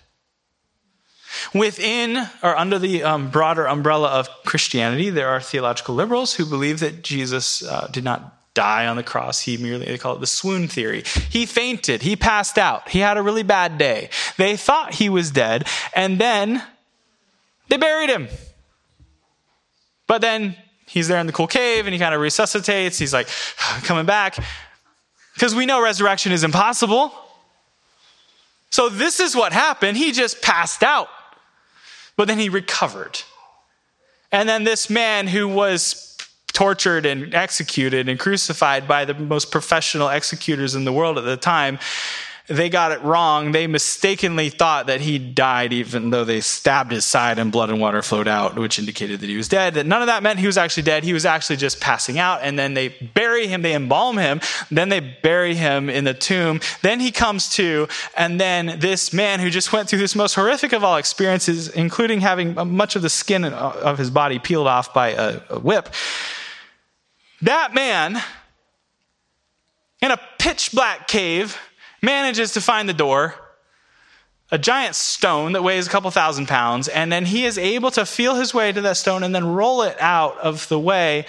[1.53, 6.79] Within or under the um, broader umbrella of Christianity, there are theological liberals who believe
[6.81, 9.41] that Jesus uh, did not die on the cross.
[9.41, 11.03] He merely, they call it the swoon theory.
[11.29, 12.03] He fainted.
[12.03, 12.89] He passed out.
[12.89, 14.11] He had a really bad day.
[14.37, 16.63] They thought he was dead, and then
[17.69, 18.29] they buried him.
[20.07, 22.99] But then he's there in the cool cave and he kind of resuscitates.
[22.99, 23.29] He's like
[23.83, 24.37] coming back.
[25.35, 27.13] Because we know resurrection is impossible.
[28.71, 29.97] So this is what happened.
[29.97, 31.09] He just passed out.
[32.17, 33.21] But then he recovered.
[34.31, 36.17] And then this man who was
[36.53, 41.37] tortured and executed and crucified by the most professional executors in the world at the
[41.37, 41.79] time
[42.47, 43.53] they got it wrong.
[43.53, 47.81] They mistakenly thought that he died, even though they stabbed his side and blood and
[47.81, 49.75] water flowed out, which indicated that he was dead.
[49.75, 51.05] That none of that meant he was actually dead.
[51.05, 52.41] He was actually just passing out.
[52.43, 56.61] And then they bury him, they embalm him, then they bury him in the tomb.
[56.83, 60.75] Then he comes to, and then this man who just went through this most horrific
[60.75, 65.11] of all experiences, including having much of the skin of his body peeled off by
[65.13, 65.89] a, a whip,
[67.41, 68.21] that man
[70.03, 71.59] in a pitch black cave
[72.05, 73.35] manages to find the door,
[74.51, 78.05] a giant stone that weighs a couple thousand pounds, and then he is able to
[78.05, 81.27] feel his way to that stone and then roll it out of the way.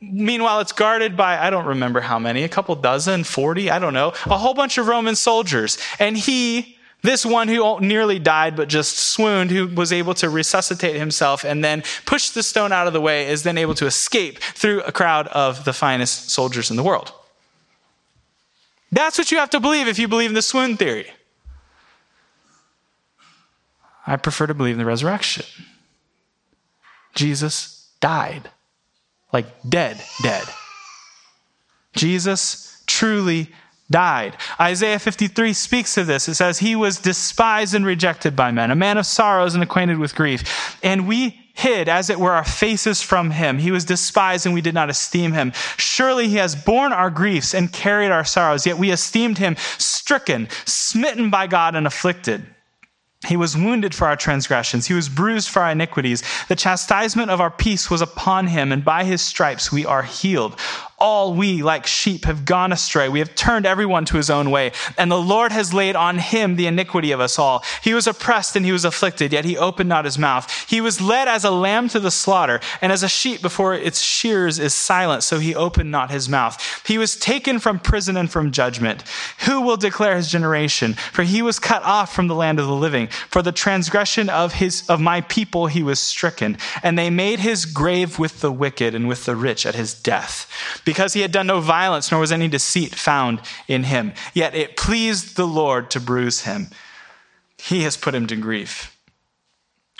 [0.00, 3.94] Meanwhile, it's guarded by, I don't remember how many, a couple dozen, 40, I don't
[3.94, 5.78] know, a whole bunch of Roman soldiers.
[5.98, 10.96] And he, this one who nearly died but just swooned, who was able to resuscitate
[10.96, 14.38] himself and then push the stone out of the way, is then able to escape
[14.38, 17.12] through a crowd of the finest soldiers in the world.
[18.92, 21.10] That's what you have to believe if you believe in the swoon theory.
[24.06, 25.46] I prefer to believe in the resurrection.
[27.14, 28.50] Jesus died.
[29.32, 30.44] Like dead, dead.
[31.94, 33.48] Jesus truly
[33.90, 34.36] died.
[34.60, 36.28] Isaiah 53 speaks of this.
[36.28, 39.98] It says, He was despised and rejected by men, a man of sorrows and acquainted
[39.98, 40.78] with grief.
[40.82, 43.58] And we hid, as it were, our faces from him.
[43.58, 45.52] He was despised and we did not esteem him.
[45.76, 50.48] Surely he has borne our griefs and carried our sorrows, yet we esteemed him stricken,
[50.64, 52.46] smitten by God, and afflicted.
[53.26, 54.86] He was wounded for our transgressions.
[54.88, 56.24] He was bruised for our iniquities.
[56.48, 60.58] The chastisement of our peace was upon him, and by his stripes we are healed
[61.02, 63.08] all we, like sheep, have gone astray.
[63.08, 64.70] We have turned everyone to his own way.
[64.96, 67.64] And the Lord has laid on him the iniquity of us all.
[67.82, 70.48] He was oppressed and he was afflicted, yet he opened not his mouth.
[70.70, 74.00] He was led as a lamb to the slaughter, and as a sheep before its
[74.00, 76.56] shears is silent, so he opened not his mouth.
[76.86, 79.02] He was taken from prison and from judgment.
[79.46, 80.94] Who will declare his generation?
[80.94, 83.08] For he was cut off from the land of the living.
[83.08, 86.58] For the transgression of his, of my people he was stricken.
[86.80, 90.48] And they made his grave with the wicked and with the rich at his death
[90.92, 94.12] because he had done no violence, nor was any deceit found in him.
[94.34, 96.68] Yet it pleased the Lord to bruise him.
[97.56, 98.94] He has put him to grief.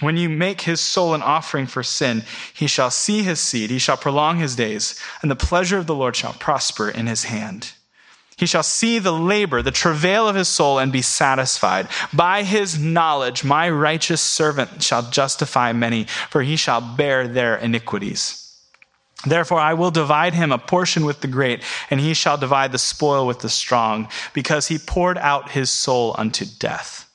[0.00, 3.78] When you make his soul an offering for sin, he shall see his seed, he
[3.78, 7.72] shall prolong his days, and the pleasure of the Lord shall prosper in his hand.
[8.36, 11.88] He shall see the labor, the travail of his soul, and be satisfied.
[12.12, 18.41] By his knowledge, my righteous servant shall justify many, for he shall bear their iniquities.
[19.24, 22.78] Therefore, I will divide him a portion with the great, and he shall divide the
[22.78, 27.08] spoil with the strong, because he poured out his soul unto death.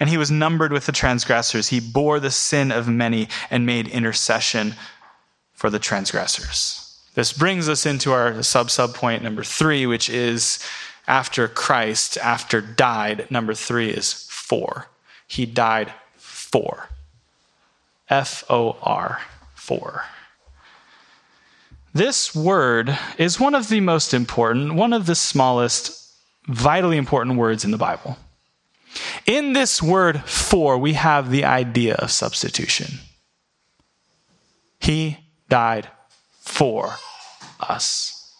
[0.00, 1.68] And he was numbered with the transgressors.
[1.68, 4.74] He bore the sin of many and made intercession
[5.54, 6.84] for the transgressors.
[7.14, 10.64] This brings us into our sub sub point number three, which is
[11.08, 13.28] after Christ, after died.
[13.30, 14.86] Number three is for.
[15.26, 16.90] He died for.
[18.08, 19.20] F O R,
[19.54, 20.04] for.
[21.98, 26.14] This word is one of the most important, one of the smallest,
[26.46, 28.16] vitally important words in the Bible.
[29.26, 33.00] In this word for, we have the idea of substitution.
[34.78, 35.18] He
[35.48, 35.88] died
[36.40, 36.94] for
[37.58, 38.32] us.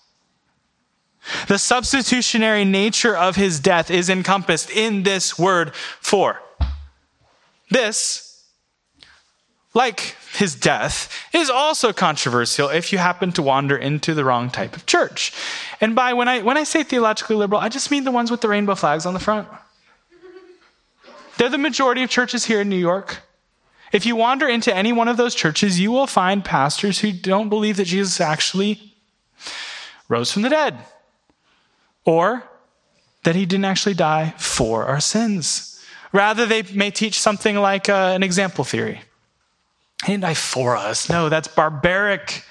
[1.49, 6.41] The substitutionary nature of his death is encompassed in this word for.
[7.71, 8.28] This
[9.75, 14.75] like his death, is also controversial if you happen to wander into the wrong type
[14.77, 15.33] of church.
[15.81, 18.41] And by when I when I say theologically liberal, I just mean the ones with
[18.41, 19.49] the rainbow flags on the front.
[21.37, 23.19] They're the majority of churches here in New York.
[23.93, 27.49] If you wander into any one of those churches, you will find pastors who don't
[27.49, 28.95] believe that Jesus actually
[30.09, 30.79] rose from the dead
[32.05, 32.43] or
[33.25, 35.83] that he didn't actually die for our sins.
[36.13, 39.01] Rather, they may teach something like uh, an example theory.
[40.05, 41.09] He die for us.
[41.09, 42.45] No, that's barbaric.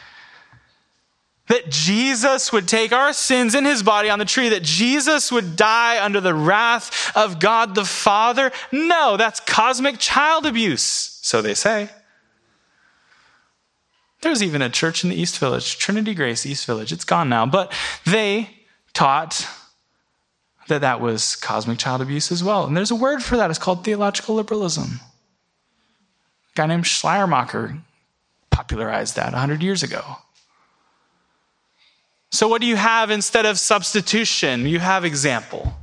[1.47, 5.55] That Jesus would take our sins in his body on the tree, that Jesus would
[5.55, 8.51] die under the wrath of God the Father.
[8.71, 10.81] No, that's cosmic child abuse,
[11.21, 11.89] so they say.
[14.21, 16.91] There's even a church in the East Village, Trinity Grace East Village.
[16.91, 17.71] It's gone now, but
[18.05, 18.49] they
[18.93, 19.47] taught
[20.67, 22.65] that that was cosmic child abuse as well.
[22.65, 23.49] And there's a word for that.
[23.49, 24.99] It's called theological liberalism
[26.57, 27.77] guy named Schleiermacher
[28.49, 30.03] popularized that 100 years ago.
[32.31, 34.65] So, what do you have instead of substitution?
[34.65, 35.73] You have example.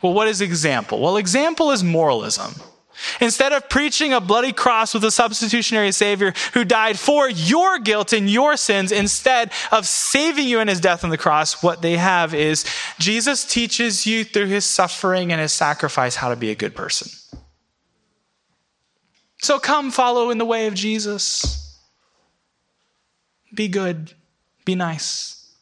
[0.00, 1.00] Well, what is example?
[1.00, 2.54] Well, example is moralism.
[3.20, 8.12] Instead of preaching a bloody cross with a substitutionary Savior who died for your guilt
[8.12, 11.96] and your sins, instead of saving you in his death on the cross, what they
[11.96, 12.64] have is
[12.98, 17.10] Jesus teaches you through his suffering and his sacrifice how to be a good person.
[19.42, 21.78] So come follow in the way of Jesus.
[23.54, 24.12] Be good.
[24.64, 25.52] Be nice.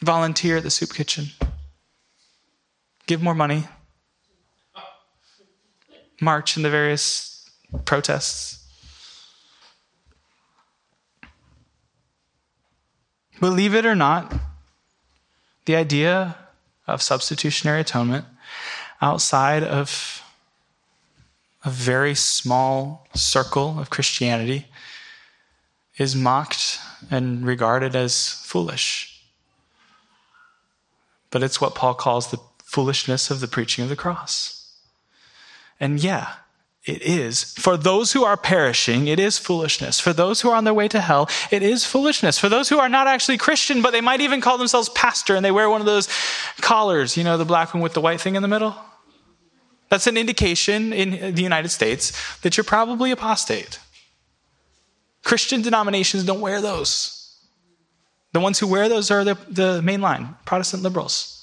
[0.00, 1.26] Volunteer at the soup kitchen.
[3.06, 3.64] Give more money.
[6.20, 7.48] March in the various
[7.84, 8.66] protests.
[13.40, 14.34] Believe it or not,
[15.64, 16.36] the idea
[16.86, 18.24] of substitutionary atonement
[19.00, 20.22] outside of
[21.64, 24.66] a very small circle of Christianity
[25.96, 26.78] is mocked
[27.10, 29.22] and regarded as foolish.
[31.30, 34.72] But it's what Paul calls the foolishness of the preaching of the cross.
[35.80, 36.34] And yeah,
[36.84, 37.44] it is.
[37.44, 40.00] For those who are perishing, it is foolishness.
[40.00, 42.38] For those who are on their way to hell, it is foolishness.
[42.38, 45.44] For those who are not actually Christian, but they might even call themselves pastor and
[45.44, 46.08] they wear one of those
[46.60, 48.74] collars, you know, the black one with the white thing in the middle?
[49.88, 52.12] That's an indication in the United States
[52.42, 53.78] that you're probably apostate.
[55.24, 57.14] Christian denominations don't wear those.
[58.32, 61.34] The ones who wear those are the, the mainline Protestant liberals.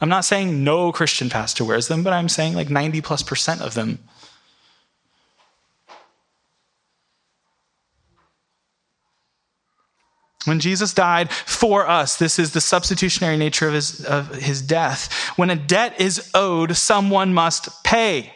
[0.00, 3.62] I'm not saying no Christian pastor wears them, but I'm saying like 90 plus percent
[3.62, 3.98] of them
[10.44, 15.12] When Jesus died for us, this is the substitutionary nature of his, of his death.
[15.36, 18.34] When a debt is owed, someone must pay.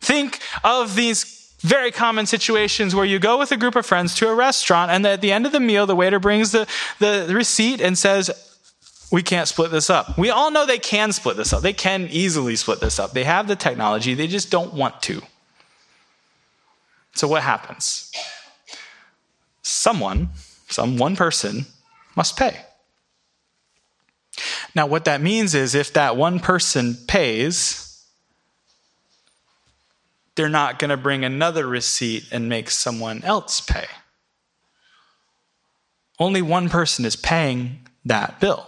[0.00, 4.28] Think of these very common situations where you go with a group of friends to
[4.28, 6.66] a restaurant, and at the end of the meal, the waiter brings the,
[6.98, 8.30] the receipt and says,
[9.12, 10.16] We can't split this up.
[10.18, 11.62] We all know they can split this up.
[11.62, 13.12] They can easily split this up.
[13.12, 15.22] They have the technology, they just don't want to.
[17.14, 18.10] So, what happens?
[19.62, 20.30] Someone
[20.70, 21.66] some one person
[22.16, 22.56] must pay.
[24.74, 28.06] Now, what that means is if that one person pays,
[30.36, 33.86] they're not going to bring another receipt and make someone else pay.
[36.18, 38.66] Only one person is paying that bill.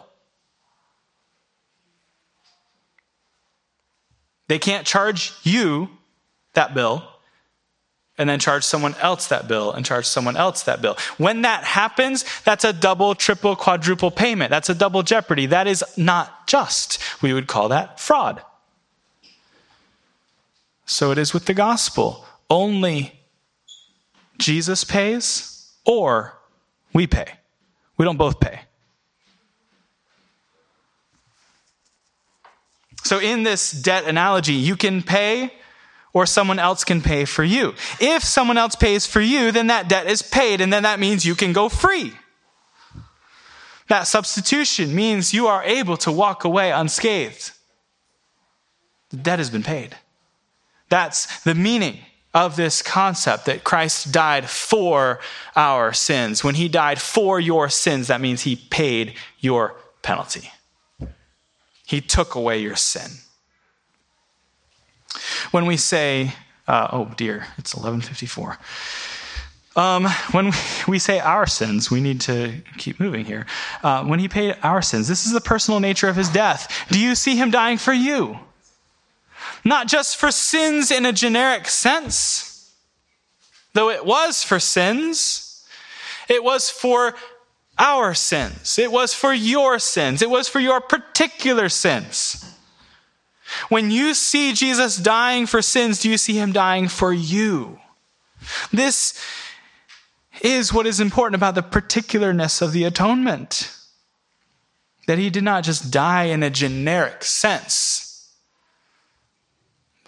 [4.49, 5.89] They can't charge you
[6.55, 7.12] that bill
[8.19, 10.97] and then charge someone else that bill and charge someone else that bill.
[11.17, 14.51] When that happens, that's a double, triple, quadruple payment.
[14.51, 15.47] That's a double jeopardy.
[15.47, 16.99] That is not just.
[17.23, 18.43] We would call that fraud.
[20.85, 22.27] So it is with the gospel.
[22.51, 23.19] Only
[24.39, 26.39] Jesus pays or
[26.93, 27.27] we pay.
[27.97, 28.61] We don't both pay.
[33.05, 35.53] So, in this debt analogy, you can pay
[36.13, 37.75] or someone else can pay for you.
[38.01, 41.25] If someone else pays for you, then that debt is paid, and then that means
[41.25, 42.13] you can go free.
[43.89, 47.53] That substitution means you are able to walk away unscathed.
[49.11, 49.97] The debt has been paid.
[50.89, 51.99] That's the meaning
[52.35, 55.21] of this concept that Christ died for
[55.55, 56.43] our sins.
[56.43, 60.51] When he died for your sins, that means he paid your penalty.
[61.87, 63.11] He took away your sin.
[65.51, 66.33] When we say,
[66.67, 68.59] uh, oh dear, it's 1154.
[69.75, 70.53] Um, when
[70.87, 73.47] we say our sins, we need to keep moving here.
[73.83, 76.87] Uh, when he paid our sins, this is the personal nature of his death.
[76.91, 78.39] Do you see him dying for you?
[79.65, 82.73] not just for sins in a generic sense,
[83.75, 85.67] though it was for sins,
[86.29, 87.15] it was for
[87.79, 92.49] our sins, it was for your sins, it was for your particular sins.
[93.69, 97.79] When you see Jesus dying for sins, do you see him dying for you?
[98.73, 99.19] This
[100.41, 103.75] is what is important about the particularness of the atonement.
[105.07, 108.31] That he did not just die in a generic sense,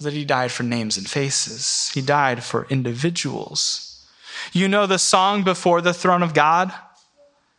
[0.01, 1.91] that he died for names and faces.
[1.95, 4.07] He died for individuals.
[4.53, 6.73] You know the song before the throne of God?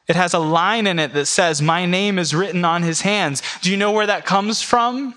[0.07, 3.41] It has a line in it that says, My name is written on his hands.
[3.61, 5.15] Do you know where that comes from?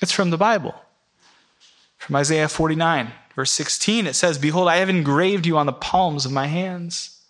[0.00, 0.74] It's from the Bible.
[1.98, 6.24] From Isaiah 49, verse 16, it says, Behold, I have engraved you on the palms
[6.24, 7.20] of my hands.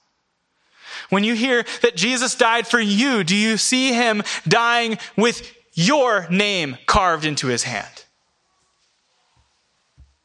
[1.08, 6.28] When you hear that Jesus died for you, do you see him dying with your
[6.28, 8.04] name carved into his hand?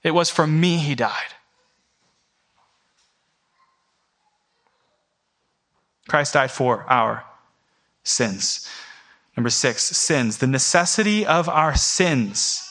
[0.04, 1.34] It was for me he died.
[6.08, 7.26] Christ died for our
[8.04, 8.70] sins.
[9.36, 10.38] Number six, sins.
[10.38, 12.62] The necessity of our sins.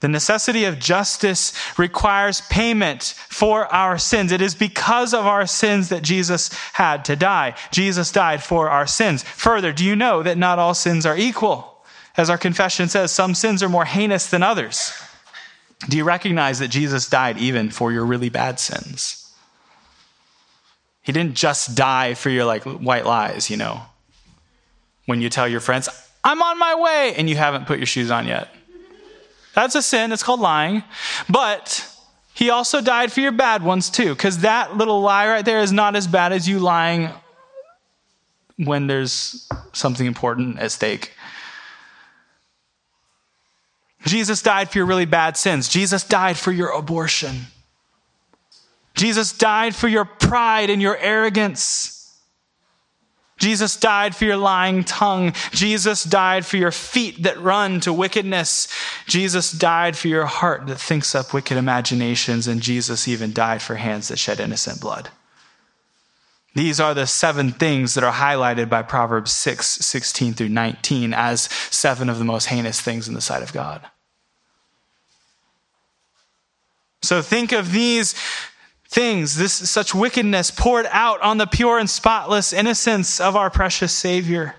[0.00, 4.32] The necessity of justice requires payment for our sins.
[4.32, 7.54] It is because of our sins that Jesus had to die.
[7.70, 9.22] Jesus died for our sins.
[9.22, 11.84] Further, do you know that not all sins are equal?
[12.16, 14.92] As our confession says, some sins are more heinous than others.
[15.88, 19.32] Do you recognize that Jesus died even for your really bad sins?
[21.02, 23.82] He didn't just die for your like white lies, you know.
[25.06, 25.88] When you tell your friends,
[26.22, 28.54] "I'm on my way," and you haven't put your shoes on yet.
[29.54, 30.12] That's a sin.
[30.12, 30.84] It's called lying.
[31.28, 31.86] But
[32.34, 35.72] he also died for your bad ones too, because that little lie right there is
[35.72, 37.10] not as bad as you lying
[38.56, 41.12] when there's something important at stake.
[44.06, 45.68] Jesus died for your really bad sins.
[45.68, 47.46] Jesus died for your abortion.
[48.94, 52.01] Jesus died for your pride and your arrogance.
[53.42, 55.32] Jesus died for your lying tongue.
[55.50, 58.68] Jesus died for your feet that run to wickedness.
[59.08, 62.46] Jesus died for your heart that thinks up wicked imaginations.
[62.46, 65.08] And Jesus even died for hands that shed innocent blood.
[66.54, 71.42] These are the seven things that are highlighted by Proverbs 6, 16 through 19 as
[71.68, 73.82] seven of the most heinous things in the sight of God.
[77.02, 78.14] So think of these
[78.92, 83.92] things, this such wickedness poured out on the pure and spotless innocence of our precious
[83.92, 84.54] Savior.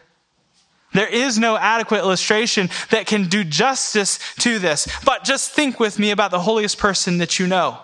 [0.93, 4.87] There is no adequate illustration that can do justice to this.
[5.05, 7.79] But just think with me about the holiest person that you know.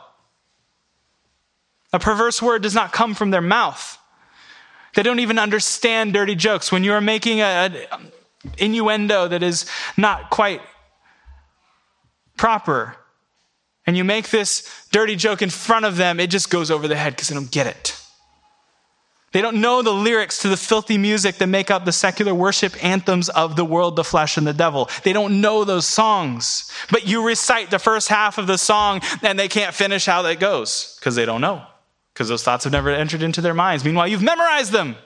[1.91, 3.97] A perverse word does not come from their mouth.
[4.95, 6.71] They don't even understand dirty jokes.
[6.71, 8.11] When you are making an um,
[8.57, 9.65] innuendo that is
[9.97, 10.61] not quite
[12.37, 12.95] proper,
[13.89, 16.95] and you make this dirty joke in front of them, it just goes over their
[16.95, 17.99] head because they don't get it.
[19.31, 22.83] They don't know the lyrics to the filthy music that make up the secular worship
[22.85, 24.91] anthems of the world, the flesh, and the devil.
[25.03, 26.71] They don't know those songs.
[26.91, 30.39] But you recite the first half of the song and they can't finish how that
[30.39, 31.63] goes because they don't know,
[32.13, 33.83] because those thoughts have never entered into their minds.
[33.83, 34.97] Meanwhile, you've memorized them.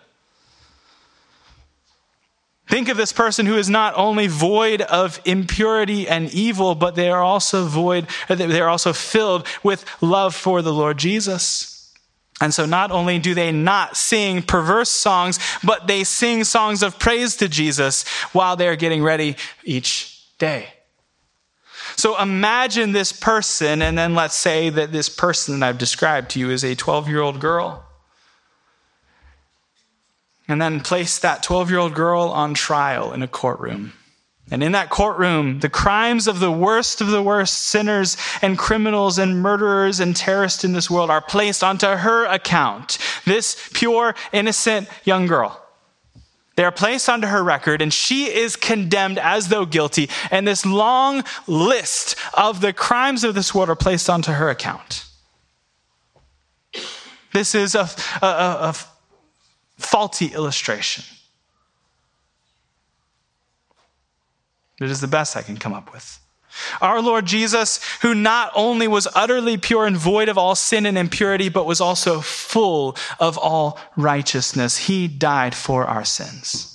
[2.68, 7.10] Think of this person who is not only void of impurity and evil, but they
[7.10, 11.94] are also void, uh, they are also filled with love for the Lord Jesus.
[12.42, 17.00] And so not only do they not sing perverse songs, but they sing songs of
[17.00, 20.68] praise to Jesus while they're getting ready each day.
[21.96, 26.40] So imagine this person, and then let's say that this person that I've described to
[26.40, 27.86] you is a 12 year old girl
[30.48, 33.94] and then place that 12 year old girl on trial in a courtroom.
[34.52, 39.18] And in that courtroom, the crimes of the worst of the worst sinners and criminals
[39.18, 42.98] and murderers and terrorists in this world are placed onto her account.
[43.26, 45.60] This pure, innocent young girl.
[46.56, 50.10] They are placed onto her record, and she is condemned as though guilty.
[50.30, 55.06] And this long list of the crimes of this world are placed onto her account.
[57.34, 57.90] This is a,
[58.22, 58.76] a, a,
[59.78, 61.04] faulty illustration.
[64.82, 66.20] It is the best I can come up with.
[66.82, 70.98] Our Lord Jesus, who not only was utterly pure and void of all sin and
[70.98, 76.73] impurity, but was also full of all righteousness, he died for our sins.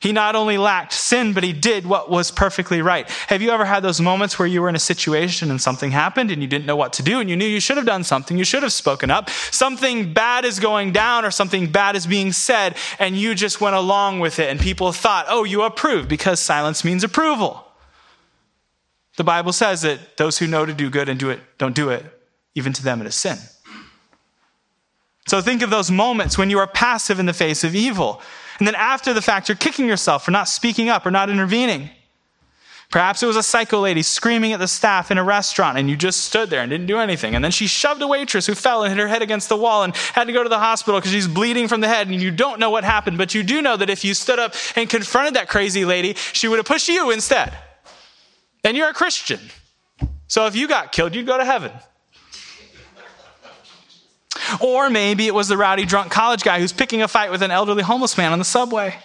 [0.00, 3.08] He not only lacked sin, but he did what was perfectly right.
[3.26, 6.30] Have you ever had those moments where you were in a situation and something happened
[6.30, 8.38] and you didn't know what to do and you knew you should have done something?
[8.38, 9.28] You should have spoken up.
[9.28, 13.74] Something bad is going down or something bad is being said and you just went
[13.74, 17.64] along with it and people thought, oh, you approved because silence means approval.
[19.16, 21.90] The Bible says that those who know to do good and do it don't do
[21.90, 22.04] it,
[22.54, 23.36] even to them it is sin.
[25.26, 28.22] So think of those moments when you are passive in the face of evil.
[28.58, 31.90] And then after the fact, you're kicking yourself for not speaking up or not intervening.
[32.90, 35.96] Perhaps it was a psycho lady screaming at the staff in a restaurant and you
[35.96, 37.34] just stood there and didn't do anything.
[37.34, 39.82] And then she shoved a waitress who fell and hit her head against the wall
[39.82, 42.30] and had to go to the hospital because she's bleeding from the head and you
[42.30, 43.18] don't know what happened.
[43.18, 46.48] But you do know that if you stood up and confronted that crazy lady, she
[46.48, 47.52] would have pushed you instead.
[48.64, 49.40] And you're a Christian.
[50.26, 51.72] So if you got killed, you'd go to heaven.
[54.60, 57.50] Or maybe it was the rowdy drunk college guy who's picking a fight with an
[57.50, 58.96] elderly homeless man on the subway.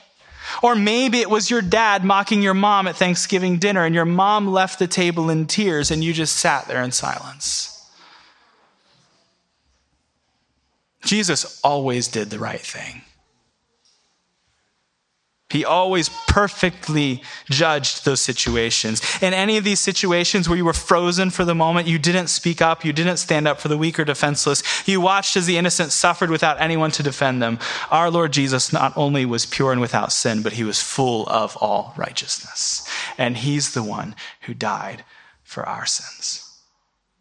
[0.62, 4.48] Or maybe it was your dad mocking your mom at Thanksgiving dinner and your mom
[4.48, 7.70] left the table in tears and you just sat there in silence.
[11.04, 13.02] Jesus always did the right thing.
[15.54, 19.04] He always perfectly judged those situations.
[19.22, 22.60] In any of these situations where you were frozen for the moment, you didn't speak
[22.60, 25.92] up, you didn't stand up for the weak or defenseless, you watched as the innocent
[25.92, 27.60] suffered without anyone to defend them.
[27.92, 31.56] Our Lord Jesus not only was pure and without sin, but he was full of
[31.58, 32.90] all righteousness.
[33.20, 35.06] And he's the one who died
[35.44, 36.50] for our sins.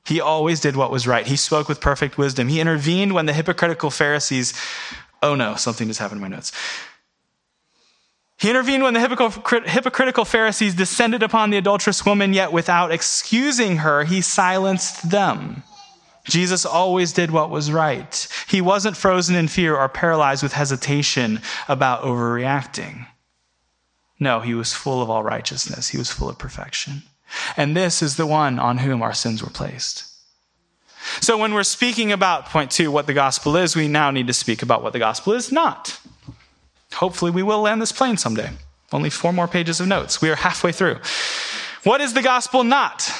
[0.06, 1.26] He always did what was right.
[1.26, 2.48] He spoke with perfect wisdom.
[2.48, 4.54] He intervened when the hypocritical Pharisees,
[5.22, 6.50] oh no, something just happened in my notes
[8.42, 14.02] he intervened when the hypocritical Pharisees descended upon the adulterous woman, yet without excusing her,
[14.02, 15.62] he silenced them.
[16.24, 18.26] Jesus always did what was right.
[18.48, 23.06] He wasn't frozen in fear or paralyzed with hesitation about overreacting.
[24.18, 25.90] No, he was full of all righteousness.
[25.90, 27.04] He was full of perfection.
[27.56, 30.04] And this is the one on whom our sins were placed.
[31.20, 34.32] So when we're speaking about point two, what the gospel is, we now need to
[34.32, 36.00] speak about what the gospel is not.
[36.94, 38.50] Hopefully, we will land this plane someday.
[38.92, 40.20] Only four more pages of notes.
[40.20, 40.98] We are halfway through.
[41.84, 43.10] What is the gospel not?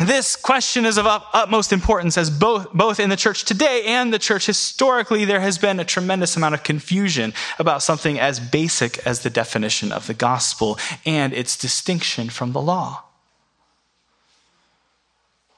[0.00, 4.18] This question is of utmost importance as both, both in the church today and the
[4.18, 9.20] church historically, there has been a tremendous amount of confusion about something as basic as
[9.20, 13.04] the definition of the gospel and its distinction from the law.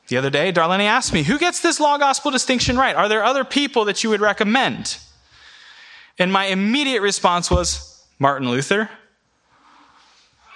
[0.06, 2.94] The other day, Darlene asked me, who gets this law gospel distinction right?
[2.94, 4.98] Are there other people that you would recommend?
[6.18, 8.90] And my immediate response was Martin Luther.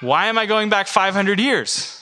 [0.00, 1.98] Why am I going back 500 years?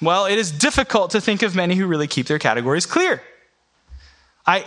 [0.00, 3.22] Well, it is difficult to think of many who really keep their categories clear.
[4.46, 4.64] I,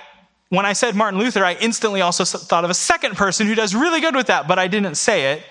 [0.50, 3.74] when I said Martin Luther, I instantly also thought of a second person who does
[3.74, 5.44] really good with that, but I didn't say it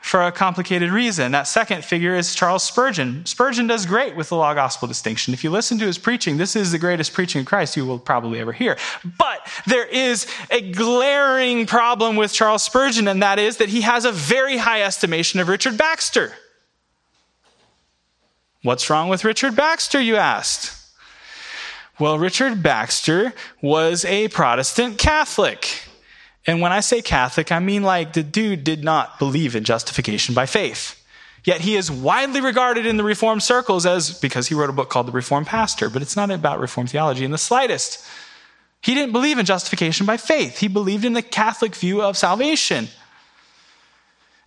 [0.00, 1.32] for a complicated reason.
[1.32, 3.26] That second figure is Charles Spurgeon.
[3.26, 5.34] Spurgeon does great with the law gospel distinction.
[5.34, 7.98] If you listen to his preaching, this is the greatest preaching of Christ you will
[7.98, 8.78] probably ever hear.
[9.18, 14.04] But there is a glaring problem with Charles Spurgeon, and that is that he has
[14.04, 16.32] a very high estimation of Richard Baxter.
[18.62, 20.74] What's wrong with Richard Baxter, you asked?
[21.98, 25.87] Well, Richard Baxter was a Protestant Catholic.
[26.48, 30.34] And when I say Catholic, I mean like the dude did not believe in justification
[30.34, 30.94] by faith.
[31.44, 34.88] Yet he is widely regarded in the Reformed circles as, because he wrote a book
[34.88, 38.02] called The Reformed Pastor, but it's not about Reformed theology in the slightest.
[38.80, 40.58] He didn't believe in justification by faith.
[40.58, 42.88] He believed in the Catholic view of salvation.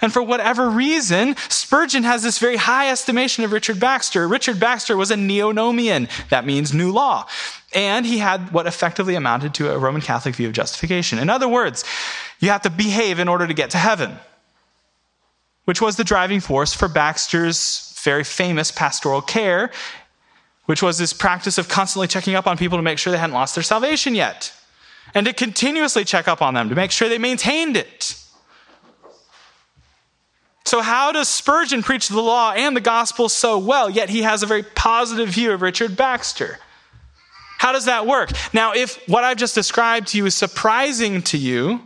[0.02, 4.28] And for whatever reason, Spurgeon has this very high estimation of Richard Baxter.
[4.28, 6.10] Richard Baxter was a neonomian.
[6.30, 7.28] That means new law.
[7.74, 11.20] And he had what effectively amounted to a Roman Catholic view of justification.
[11.20, 11.86] In other words,
[12.40, 14.18] you have to behave in order to get to heaven,
[15.66, 19.72] which was the driving force for Baxter's very famous pastoral care,
[20.66, 23.36] which was this practice of constantly checking up on people to make sure they hadn't
[23.36, 24.52] lost their salvation yet,
[25.14, 28.16] and to continuously check up on them to make sure they maintained it.
[30.66, 34.44] So, how does Spurgeon preach the law and the gospel so well, yet he has
[34.44, 36.60] a very positive view of Richard Baxter?
[37.58, 38.32] How does that work?
[38.54, 41.82] Now, if what I've just described to you is surprising to you,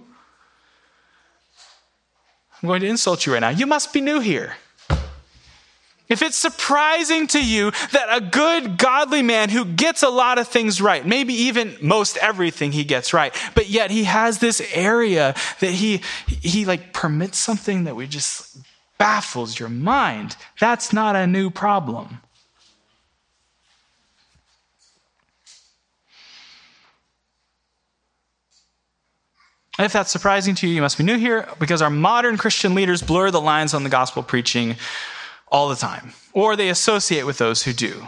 [2.62, 3.50] I'm going to insult you right now.
[3.50, 4.56] You must be new here.
[6.08, 10.48] If it's surprising to you that a good, godly man who gets a lot of
[10.48, 15.34] things right, maybe even most everything he gets right, but yet he has this area
[15.60, 18.58] that he, he like permits something that we just
[18.98, 22.20] baffles your mind, that's not a new problem.
[29.78, 33.02] If that's surprising to you, you must be new here because our modern Christian leaders
[33.02, 34.78] blur the lines on the gospel preaching
[35.50, 38.08] all the time, or they associate with those who do.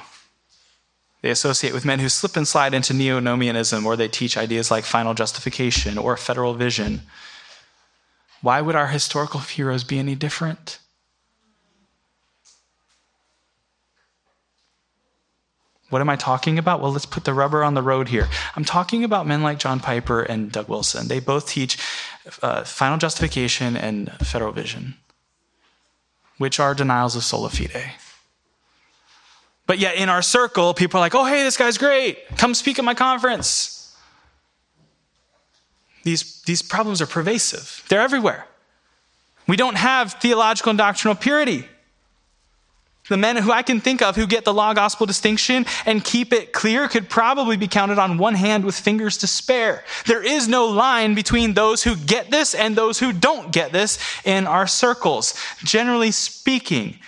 [1.22, 4.86] They associate with men who slip and slide into neonomianism, or they teach ideas like
[4.86, 7.02] final justification or federal vision.
[8.42, 10.80] Why would our historical heroes be any different?
[15.90, 16.82] What am I talking about?
[16.82, 18.28] Well, let's put the rubber on the road here.
[18.56, 21.08] I'm talking about men like John Piper and Doug Wilson.
[21.08, 21.78] They both teach
[22.42, 24.96] uh, final justification and federal vision,
[26.38, 27.94] which are denials of sola fide.
[29.66, 32.18] But yet, in our circle, people are like, oh, hey, this guy's great.
[32.38, 33.77] Come speak at my conference.
[36.08, 38.48] These, these problems are pervasive, they're everywhere.
[39.46, 41.66] We don't have theological and doctrinal purity.
[43.10, 46.32] The men who I can think of who get the law gospel distinction and keep
[46.32, 49.84] it clear could probably be counted on one hand with fingers to spare.
[50.06, 54.00] There is no line between those who get this and those who don't get this
[54.24, 55.34] in our circles.
[55.58, 57.00] Generally speaking,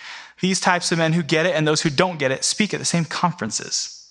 [0.42, 2.82] these types of men who get it and those who don't get it speak at
[2.82, 4.10] the same conferences.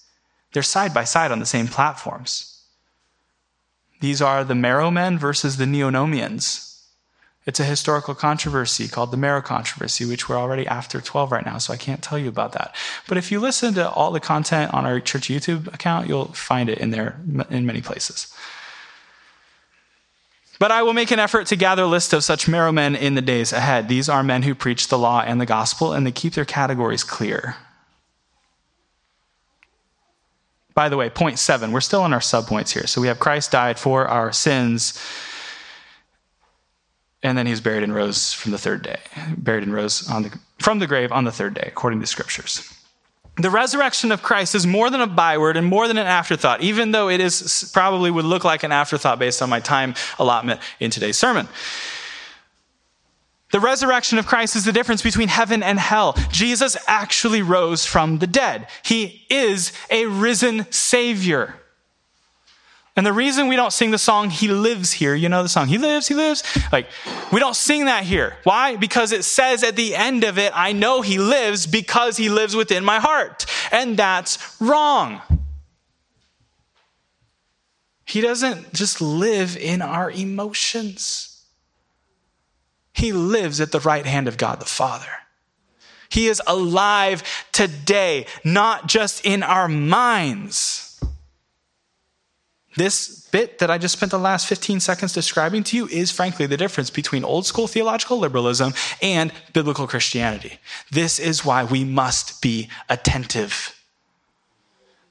[0.54, 2.57] They're side by side on the same platforms.
[4.00, 6.64] These are the Marrow men versus the Neonomians.
[7.46, 11.56] It's a historical controversy called the Marrow controversy, which we're already after 12 right now,
[11.56, 12.76] so I can't tell you about that.
[13.08, 16.68] But if you listen to all the content on our church YouTube account, you'll find
[16.68, 17.18] it in there
[17.48, 18.32] in many places.
[20.58, 23.14] But I will make an effort to gather a list of such Marrow men in
[23.14, 23.88] the days ahead.
[23.88, 27.02] These are men who preach the law and the gospel, and they keep their categories
[27.04, 27.56] clear.
[30.78, 32.86] By the way, point seven, we're still on our subpoints here.
[32.86, 34.96] So we have Christ died for our sins
[37.20, 39.00] and then he was buried and rose from the third day,
[39.36, 42.72] buried and rose on the, from the grave on the third day, according to scriptures.
[43.38, 46.92] The resurrection of Christ is more than a byword and more than an afterthought, even
[46.92, 50.92] though it is probably would look like an afterthought based on my time allotment in
[50.92, 51.48] today's sermon.
[53.50, 56.16] The resurrection of Christ is the difference between heaven and hell.
[56.30, 58.68] Jesus actually rose from the dead.
[58.84, 61.54] He is a risen Savior.
[62.94, 65.68] And the reason we don't sing the song, He Lives Here, you know the song,
[65.68, 66.42] He Lives, He Lives?
[66.72, 66.88] Like,
[67.32, 68.36] we don't sing that here.
[68.42, 68.74] Why?
[68.74, 72.56] Because it says at the end of it, I know He lives because He lives
[72.56, 73.46] within my heart.
[73.70, 75.22] And that's wrong.
[78.04, 81.27] He doesn't just live in our emotions,
[82.98, 85.06] He lives at the right hand of God the Father.
[86.08, 87.22] He is alive
[87.52, 91.00] today, not just in our minds.
[92.74, 96.46] This bit that I just spent the last 15 seconds describing to you is frankly
[96.46, 100.58] the difference between old school theological liberalism and biblical Christianity.
[100.90, 103.77] This is why we must be attentive.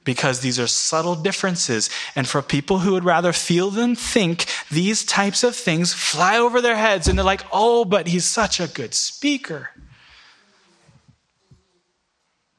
[0.08, 1.90] Because these are subtle differences.
[2.16, 6.62] And for people who would rather feel than think, these types of things fly over
[6.62, 9.68] their heads and they're like, oh, but he's such a good speaker.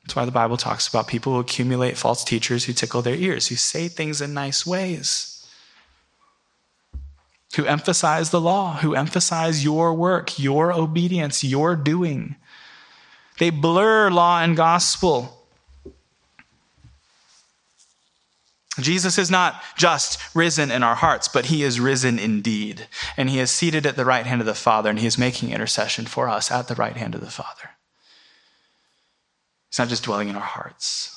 [0.03, 3.47] That's why the Bible talks about people who accumulate false teachers who tickle their ears,
[3.47, 5.49] who say things in nice ways,
[7.55, 12.35] who emphasize the law, who emphasize your work, your obedience, your doing.
[13.39, 15.38] They blur law and gospel.
[18.83, 22.87] Jesus is not just risen in our hearts, but he is risen indeed.
[23.17, 25.51] And he is seated at the right hand of the Father, and he is making
[25.51, 27.71] intercession for us at the right hand of the Father.
[29.69, 31.15] He's not just dwelling in our hearts.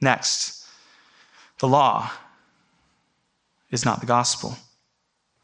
[0.00, 0.66] Next,
[1.58, 2.10] the law
[3.70, 4.56] is not the gospel.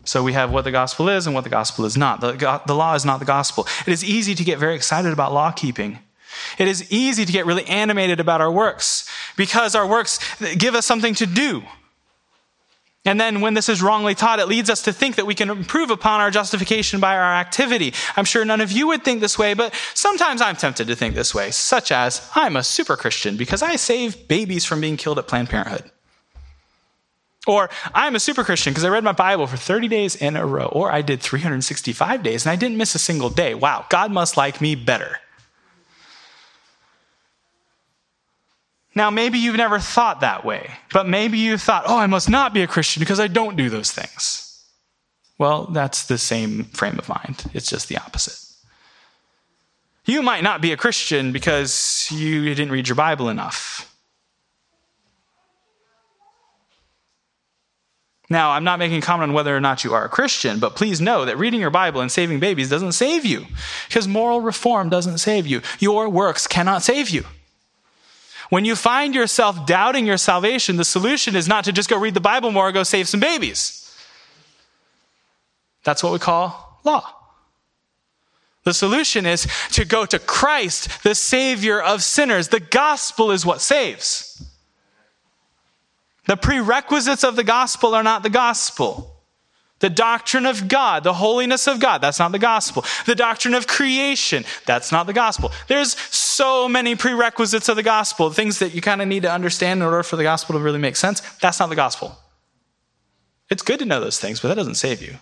[0.04, 2.20] So we have what the gospel is and what the gospel is not.
[2.20, 3.66] The, the law is not the gospel.
[3.86, 5.98] It is easy to get very excited about law keeping.
[6.58, 10.18] It is easy to get really animated about our works because our works
[10.56, 11.62] give us something to do.
[13.06, 15.48] And then when this is wrongly taught, it leads us to think that we can
[15.48, 17.94] improve upon our justification by our activity.
[18.16, 21.14] I'm sure none of you would think this way, but sometimes I'm tempted to think
[21.14, 25.20] this way, such as I'm a super Christian because I save babies from being killed
[25.20, 25.90] at Planned Parenthood.
[27.46, 30.44] Or I'm a super Christian because I read my Bible for 30 days in a
[30.44, 30.66] row.
[30.66, 33.54] Or I did 365 days and I didn't miss a single day.
[33.54, 35.20] Wow, God must like me better.
[38.96, 42.54] Now, maybe you've never thought that way, but maybe you thought, oh, I must not
[42.54, 44.64] be a Christian because I don't do those things.
[45.38, 48.40] Well, that's the same frame of mind, it's just the opposite.
[50.06, 53.94] You might not be a Christian because you didn't read your Bible enough.
[58.30, 61.02] Now, I'm not making comment on whether or not you are a Christian, but please
[61.02, 63.44] know that reading your Bible and saving babies doesn't save you
[63.88, 65.60] because moral reform doesn't save you.
[65.80, 67.26] Your works cannot save you.
[68.48, 72.14] When you find yourself doubting your salvation, the solution is not to just go read
[72.14, 73.82] the Bible more or go save some babies.
[75.84, 77.12] That's what we call law.
[78.64, 82.48] The solution is to go to Christ, the Savior of sinners.
[82.48, 84.44] The gospel is what saves.
[86.26, 89.15] The prerequisites of the gospel are not the gospel.
[89.80, 92.82] The doctrine of God, the holiness of God, that's not the gospel.
[93.04, 95.52] The doctrine of creation, that's not the gospel.
[95.68, 99.80] There's so many prerequisites of the gospel, things that you kind of need to understand
[99.80, 101.20] in order for the gospel to really make sense.
[101.40, 102.16] That's not the gospel.
[103.50, 105.16] It's good to know those things, but that doesn't save you.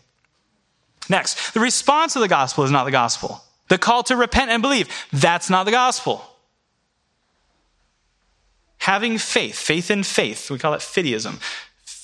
[1.11, 3.43] Next, the response of the gospel is not the gospel.
[3.69, 6.25] The call to repent and believe, that's not the gospel.
[8.79, 11.41] Having faith, faith in faith, we call it fideism,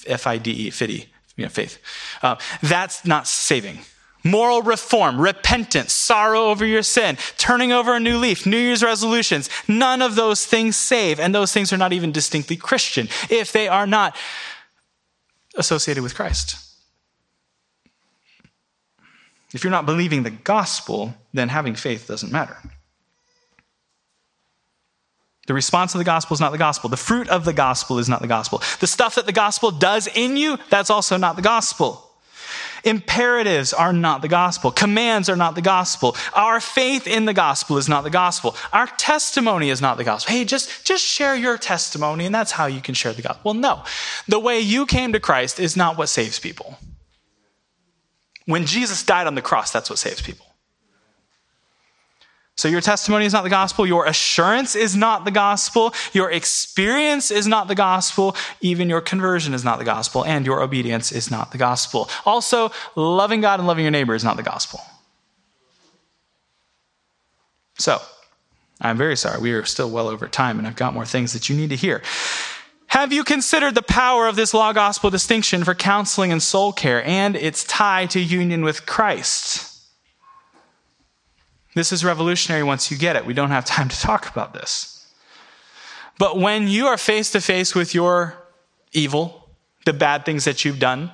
[0.06, 1.78] F I D E, fide you know, faith.
[2.22, 3.80] Uh, that's not saving.
[4.22, 9.48] Moral reform, repentance, sorrow over your sin, turning over a new leaf, New Year's resolutions,
[9.66, 11.18] none of those things save.
[11.18, 14.14] And those things are not even distinctly Christian if they are not
[15.56, 16.56] associated with Christ.
[19.52, 22.56] If you're not believing the gospel, then having faith doesn't matter.
[25.46, 26.90] The response of the gospel is not the gospel.
[26.90, 28.62] The fruit of the gospel is not the gospel.
[28.78, 32.06] The stuff that the gospel does in you, that's also not the gospel.
[32.84, 34.70] Imperatives are not the gospel.
[34.70, 36.16] Commands are not the gospel.
[36.34, 38.56] Our faith in the gospel is not the gospel.
[38.72, 40.34] Our testimony is not the gospel.
[40.34, 43.42] Hey, just, just share your testimony and that's how you can share the gospel.
[43.44, 43.84] Well, no.
[44.28, 46.78] The way you came to Christ is not what saves people.
[48.46, 50.46] When Jesus died on the cross, that's what saves people.
[52.60, 53.86] So your testimony is not the gospel.
[53.86, 55.94] Your assurance is not the gospel.
[56.12, 58.36] Your experience is not the gospel.
[58.60, 60.26] Even your conversion is not the gospel.
[60.26, 62.10] And your obedience is not the gospel.
[62.26, 64.82] Also, loving God and loving your neighbor is not the gospel.
[67.78, 67.98] So,
[68.78, 69.40] I'm very sorry.
[69.40, 71.76] We are still well over time, and I've got more things that you need to
[71.76, 72.02] hear.
[72.88, 77.02] Have you considered the power of this law gospel distinction for counseling and soul care
[77.06, 79.69] and its tie to union with Christ?
[81.74, 83.24] This is revolutionary once you get it.
[83.24, 85.06] We don't have time to talk about this.
[86.18, 88.36] But when you are face to face with your
[88.92, 89.48] evil,
[89.86, 91.12] the bad things that you've done,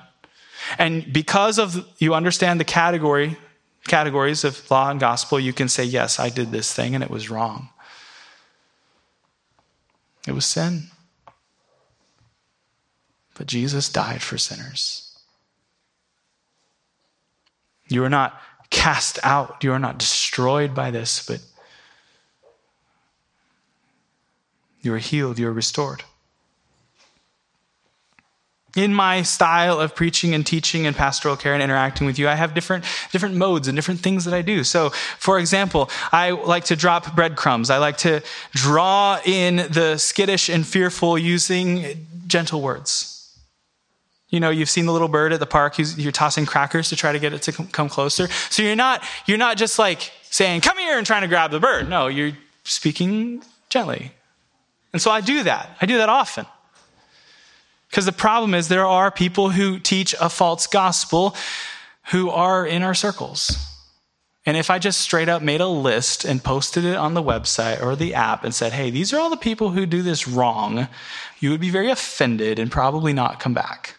[0.77, 3.37] and because of you understand the category
[3.87, 7.09] categories of law and gospel, you can say, Yes, I did this thing and it
[7.09, 7.69] was wrong.
[10.27, 10.89] It was sin.
[13.33, 15.17] But Jesus died for sinners.
[17.87, 19.63] You are not cast out.
[19.63, 21.39] You are not destroyed by this, but
[24.81, 26.03] you are healed, you are restored.
[28.75, 32.35] In my style of preaching and teaching and pastoral care and interacting with you, I
[32.35, 34.63] have different, different modes and different things that I do.
[34.63, 37.71] So, for example, I like to drop breadcrumbs.
[37.71, 43.16] I like to draw in the skittish and fearful using gentle words.
[44.29, 47.13] You know, you've seen the little bird at the park, you're tossing crackers to try
[47.13, 48.27] to get it to come closer.
[48.49, 51.59] So you're not, you're not just like saying, come here and trying to grab the
[51.59, 51.89] bird.
[51.89, 52.33] No, you're
[52.65, 54.11] speaking gently.
[54.91, 55.77] And so I do that.
[55.81, 56.45] I do that often.
[57.89, 61.35] Because the problem is there are people who teach a false gospel
[62.11, 63.57] who are in our circles.
[64.45, 67.81] And if I just straight up made a list and posted it on the website
[67.81, 70.87] or the app and said, hey, these are all the people who do this wrong,
[71.39, 73.96] you would be very offended and probably not come back.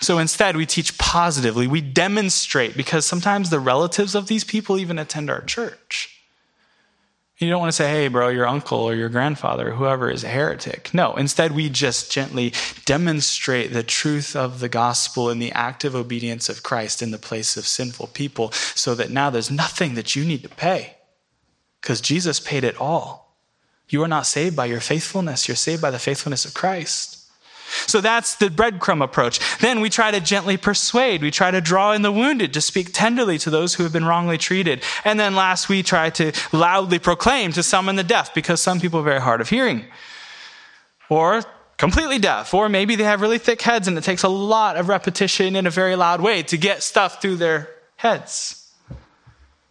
[0.00, 1.66] So instead, we teach positively.
[1.66, 6.14] We demonstrate because sometimes the relatives of these people even attend our church.
[7.38, 10.28] You don't want to say, hey, bro, your uncle or your grandfather whoever is a
[10.28, 10.92] heretic.
[10.92, 12.52] No, instead, we just gently
[12.84, 17.56] demonstrate the truth of the gospel and the active obedience of Christ in the place
[17.56, 20.96] of sinful people so that now there's nothing that you need to pay
[21.80, 23.36] because Jesus paid it all.
[23.88, 27.17] You are not saved by your faithfulness, you're saved by the faithfulness of Christ.
[27.86, 29.40] So that's the breadcrumb approach.
[29.58, 31.22] Then we try to gently persuade.
[31.22, 34.04] We try to draw in the wounded, to speak tenderly to those who have been
[34.04, 34.82] wrongly treated.
[35.04, 39.00] And then last, we try to loudly proclaim to summon the deaf because some people
[39.00, 39.84] are very hard of hearing.
[41.08, 41.42] Or
[41.76, 42.52] completely deaf.
[42.52, 45.66] Or maybe they have really thick heads and it takes a lot of repetition in
[45.66, 48.72] a very loud way to get stuff through their heads.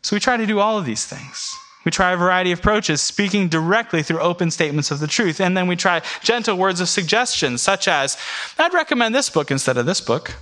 [0.01, 1.55] So we try to do all of these things.
[1.87, 5.39] We try a variety of approaches, speaking directly through open statements of the truth.
[5.39, 8.17] And then we try gentle words of suggestion, such as,
[8.59, 10.35] I'd recommend this book instead of this book.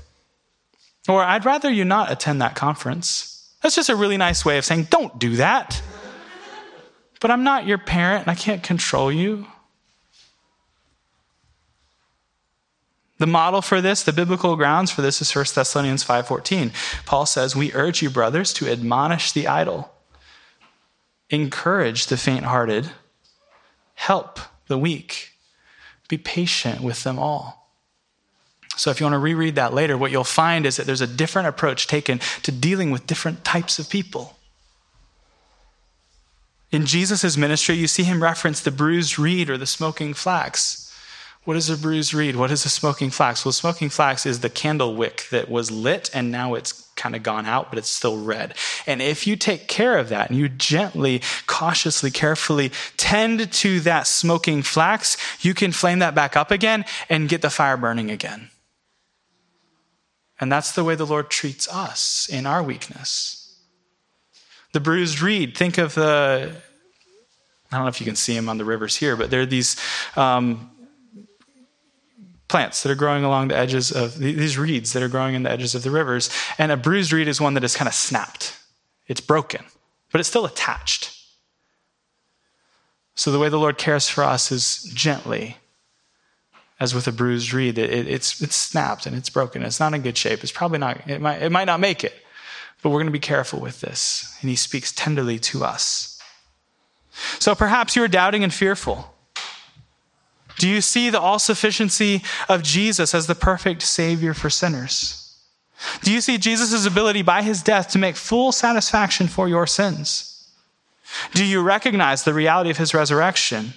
[1.08, 3.48] Or I'd rather you not attend that conference.
[3.62, 5.80] That's just a really nice way of saying, don't do that.
[7.22, 9.46] But I'm not your parent and I can't control you.
[13.20, 16.72] The model for this, the biblical grounds for this is 1 Thessalonians 5:14.
[17.06, 19.95] Paul says, "We urge you brothers to admonish the idle,
[21.30, 22.90] encourage the faint hearted,
[23.96, 25.32] help the weak,
[26.08, 27.72] be patient with them all.
[28.78, 31.08] So, if you want to reread that later, what you'll find is that there's a
[31.08, 34.38] different approach taken to dealing with different types of people.
[36.72, 40.94] In Jesus' ministry, you see him reference the bruised reed or the smoking flax.
[41.46, 42.36] What is a bruised reed?
[42.36, 43.46] What is a smoking flax?
[43.46, 47.24] Well, smoking flax is the candle wick that was lit and now it's kind of
[47.24, 48.56] gone out, but it's still red.
[48.88, 54.08] And if you take care of that and you gently, cautiously, carefully tend to that
[54.08, 58.50] smoking flax, you can flame that back up again and get the fire burning again.
[60.40, 63.58] And that's the way the Lord treats us in our weakness.
[64.74, 66.54] The bruised reed, think of the,
[67.72, 69.46] I don't know if you can see them on the rivers here, but there are
[69.46, 69.78] these
[70.18, 70.72] um,
[72.48, 75.52] plants that are growing along the edges of these reeds that are growing in the
[75.52, 76.30] edges of the rivers.
[76.58, 78.58] And a bruised reed is one that is kind of snapped,
[79.08, 79.64] it's broken,
[80.12, 81.12] but it's still attached.
[83.16, 85.58] So the way the Lord cares for us is gently,
[86.80, 87.78] as with a bruised reed.
[87.78, 89.64] It, it, it's, it's snapped and it's broken.
[89.64, 90.44] It's not in good shape.
[90.44, 92.14] It's probably not, it might, it might not make it,
[92.82, 94.38] but we're going to be careful with this.
[94.42, 96.22] And He speaks tenderly to us.
[97.40, 99.15] So perhaps you're doubting and fearful.
[100.58, 105.22] Do you see the all sufficiency of Jesus as the perfect Savior for sinners?
[106.02, 110.50] Do you see Jesus' ability by his death to make full satisfaction for your sins?
[111.34, 113.74] Do you recognize the reality of his resurrection?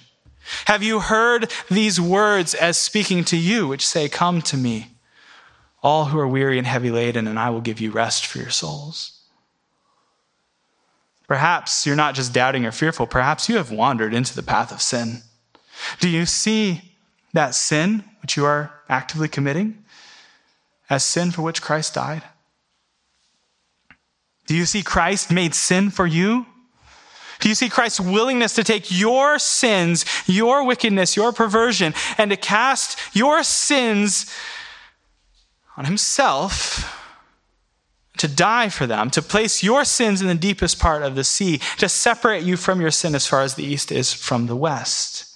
[0.65, 4.95] Have you heard these words as speaking to you, which say, Come to me,
[5.83, 8.49] all who are weary and heavy laden, and I will give you rest for your
[8.49, 9.19] souls?
[11.27, 14.81] Perhaps you're not just doubting or fearful, perhaps you have wandered into the path of
[14.81, 15.21] sin.
[15.99, 16.81] Do you see
[17.33, 19.83] that sin which you are actively committing
[20.89, 22.23] as sin for which Christ died?
[24.47, 26.45] Do you see Christ made sin for you?
[27.39, 32.35] Do you see Christ's willingness to take your sins, your wickedness, your perversion, and to
[32.37, 34.33] cast your sins
[35.77, 36.95] on himself,
[38.17, 41.59] to die for them, to place your sins in the deepest part of the sea,
[41.77, 45.28] to separate you from your sin as far as the east is from the west?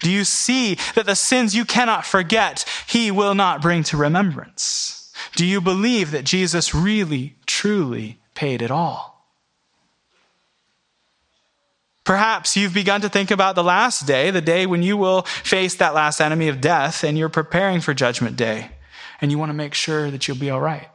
[0.00, 5.12] Do you see that the sins you cannot forget, he will not bring to remembrance?
[5.36, 9.10] Do you believe that Jesus really, truly paid it all?
[12.04, 15.74] Perhaps you've begun to think about the last day, the day when you will face
[15.76, 18.70] that last enemy of death, and you're preparing for Judgment Day,
[19.20, 20.88] and you want to make sure that you'll be all right.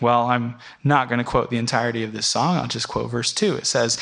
[0.00, 2.56] Well, I'm not going to quote the entirety of this song.
[2.56, 3.56] I'll just quote verse 2.
[3.56, 3.98] It says,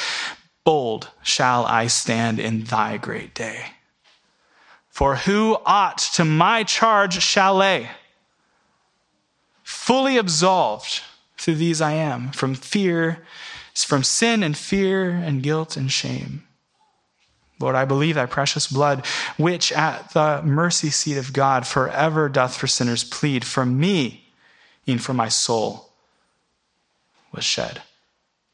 [0.66, 3.66] Bold shall I stand in thy great day.
[4.88, 7.90] For who aught to my charge shall lay?
[9.62, 11.02] Fully absolved
[11.38, 13.24] through these I am, from fear,
[13.76, 16.42] from sin and fear and guilt and shame.
[17.60, 19.06] Lord, I believe thy precious blood,
[19.36, 24.32] which at the mercy seat of God forever doth for sinners plead, for me,
[24.84, 25.92] and for my soul,
[27.30, 27.82] was shed.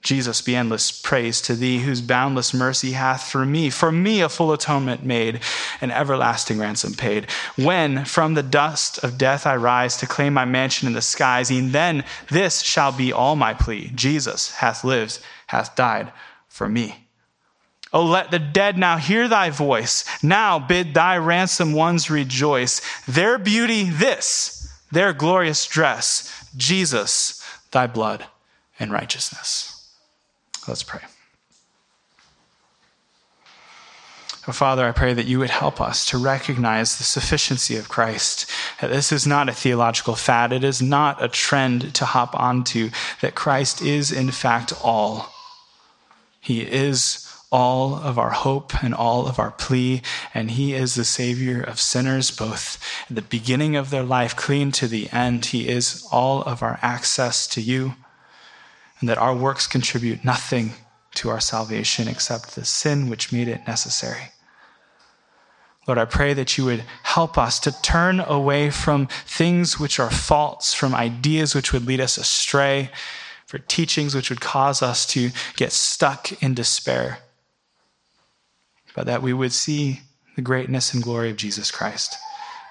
[0.03, 4.29] Jesus, be endless praise to thee, whose boundless mercy hath for me, for me a
[4.29, 5.41] full atonement made,
[5.81, 7.31] an everlasting ransom paid.
[7.57, 11.53] When from the dust of death I rise to claim my mansion in the skies,
[11.53, 16.13] e'en then this shall be all my plea Jesus hath lived, hath died
[16.49, 17.07] for me.
[17.93, 20.05] Oh, let the dead now hear thy voice.
[20.23, 22.81] Now bid thy ransom ones rejoice.
[23.07, 27.41] Their beauty, this, their glorious dress, Jesus,
[27.71, 28.27] thy blood
[28.81, 29.72] and righteousness.
[30.69, 31.01] Let's pray.
[34.49, 38.51] Oh, Father, I pray that you would help us to recognize the sufficiency of Christ.
[38.81, 40.53] That this is not a theological fad.
[40.53, 42.91] It is not a trend to hop onto.
[43.21, 45.33] That Christ is, in fact, all.
[46.41, 50.03] He is all of our hope and all of our plea,
[50.35, 54.73] and He is the Savior of sinners, both at the beginning of their life, clean
[54.73, 55.45] to the end.
[55.45, 57.95] He is all of our access to you
[59.03, 60.71] and that our works contribute nothing
[61.15, 64.31] to our salvation except the sin which made it necessary.
[65.89, 70.11] Lord, I pray that you would help us to turn away from things which are
[70.11, 72.91] false, from ideas which would lead us astray,
[73.45, 77.19] for teachings which would cause us to get stuck in despair,
[78.95, 80.03] but that we would see
[80.37, 82.17] the greatness and glory of Jesus Christ.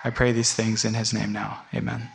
[0.06, 1.66] I pray these things in his name now.
[1.76, 2.10] Amen.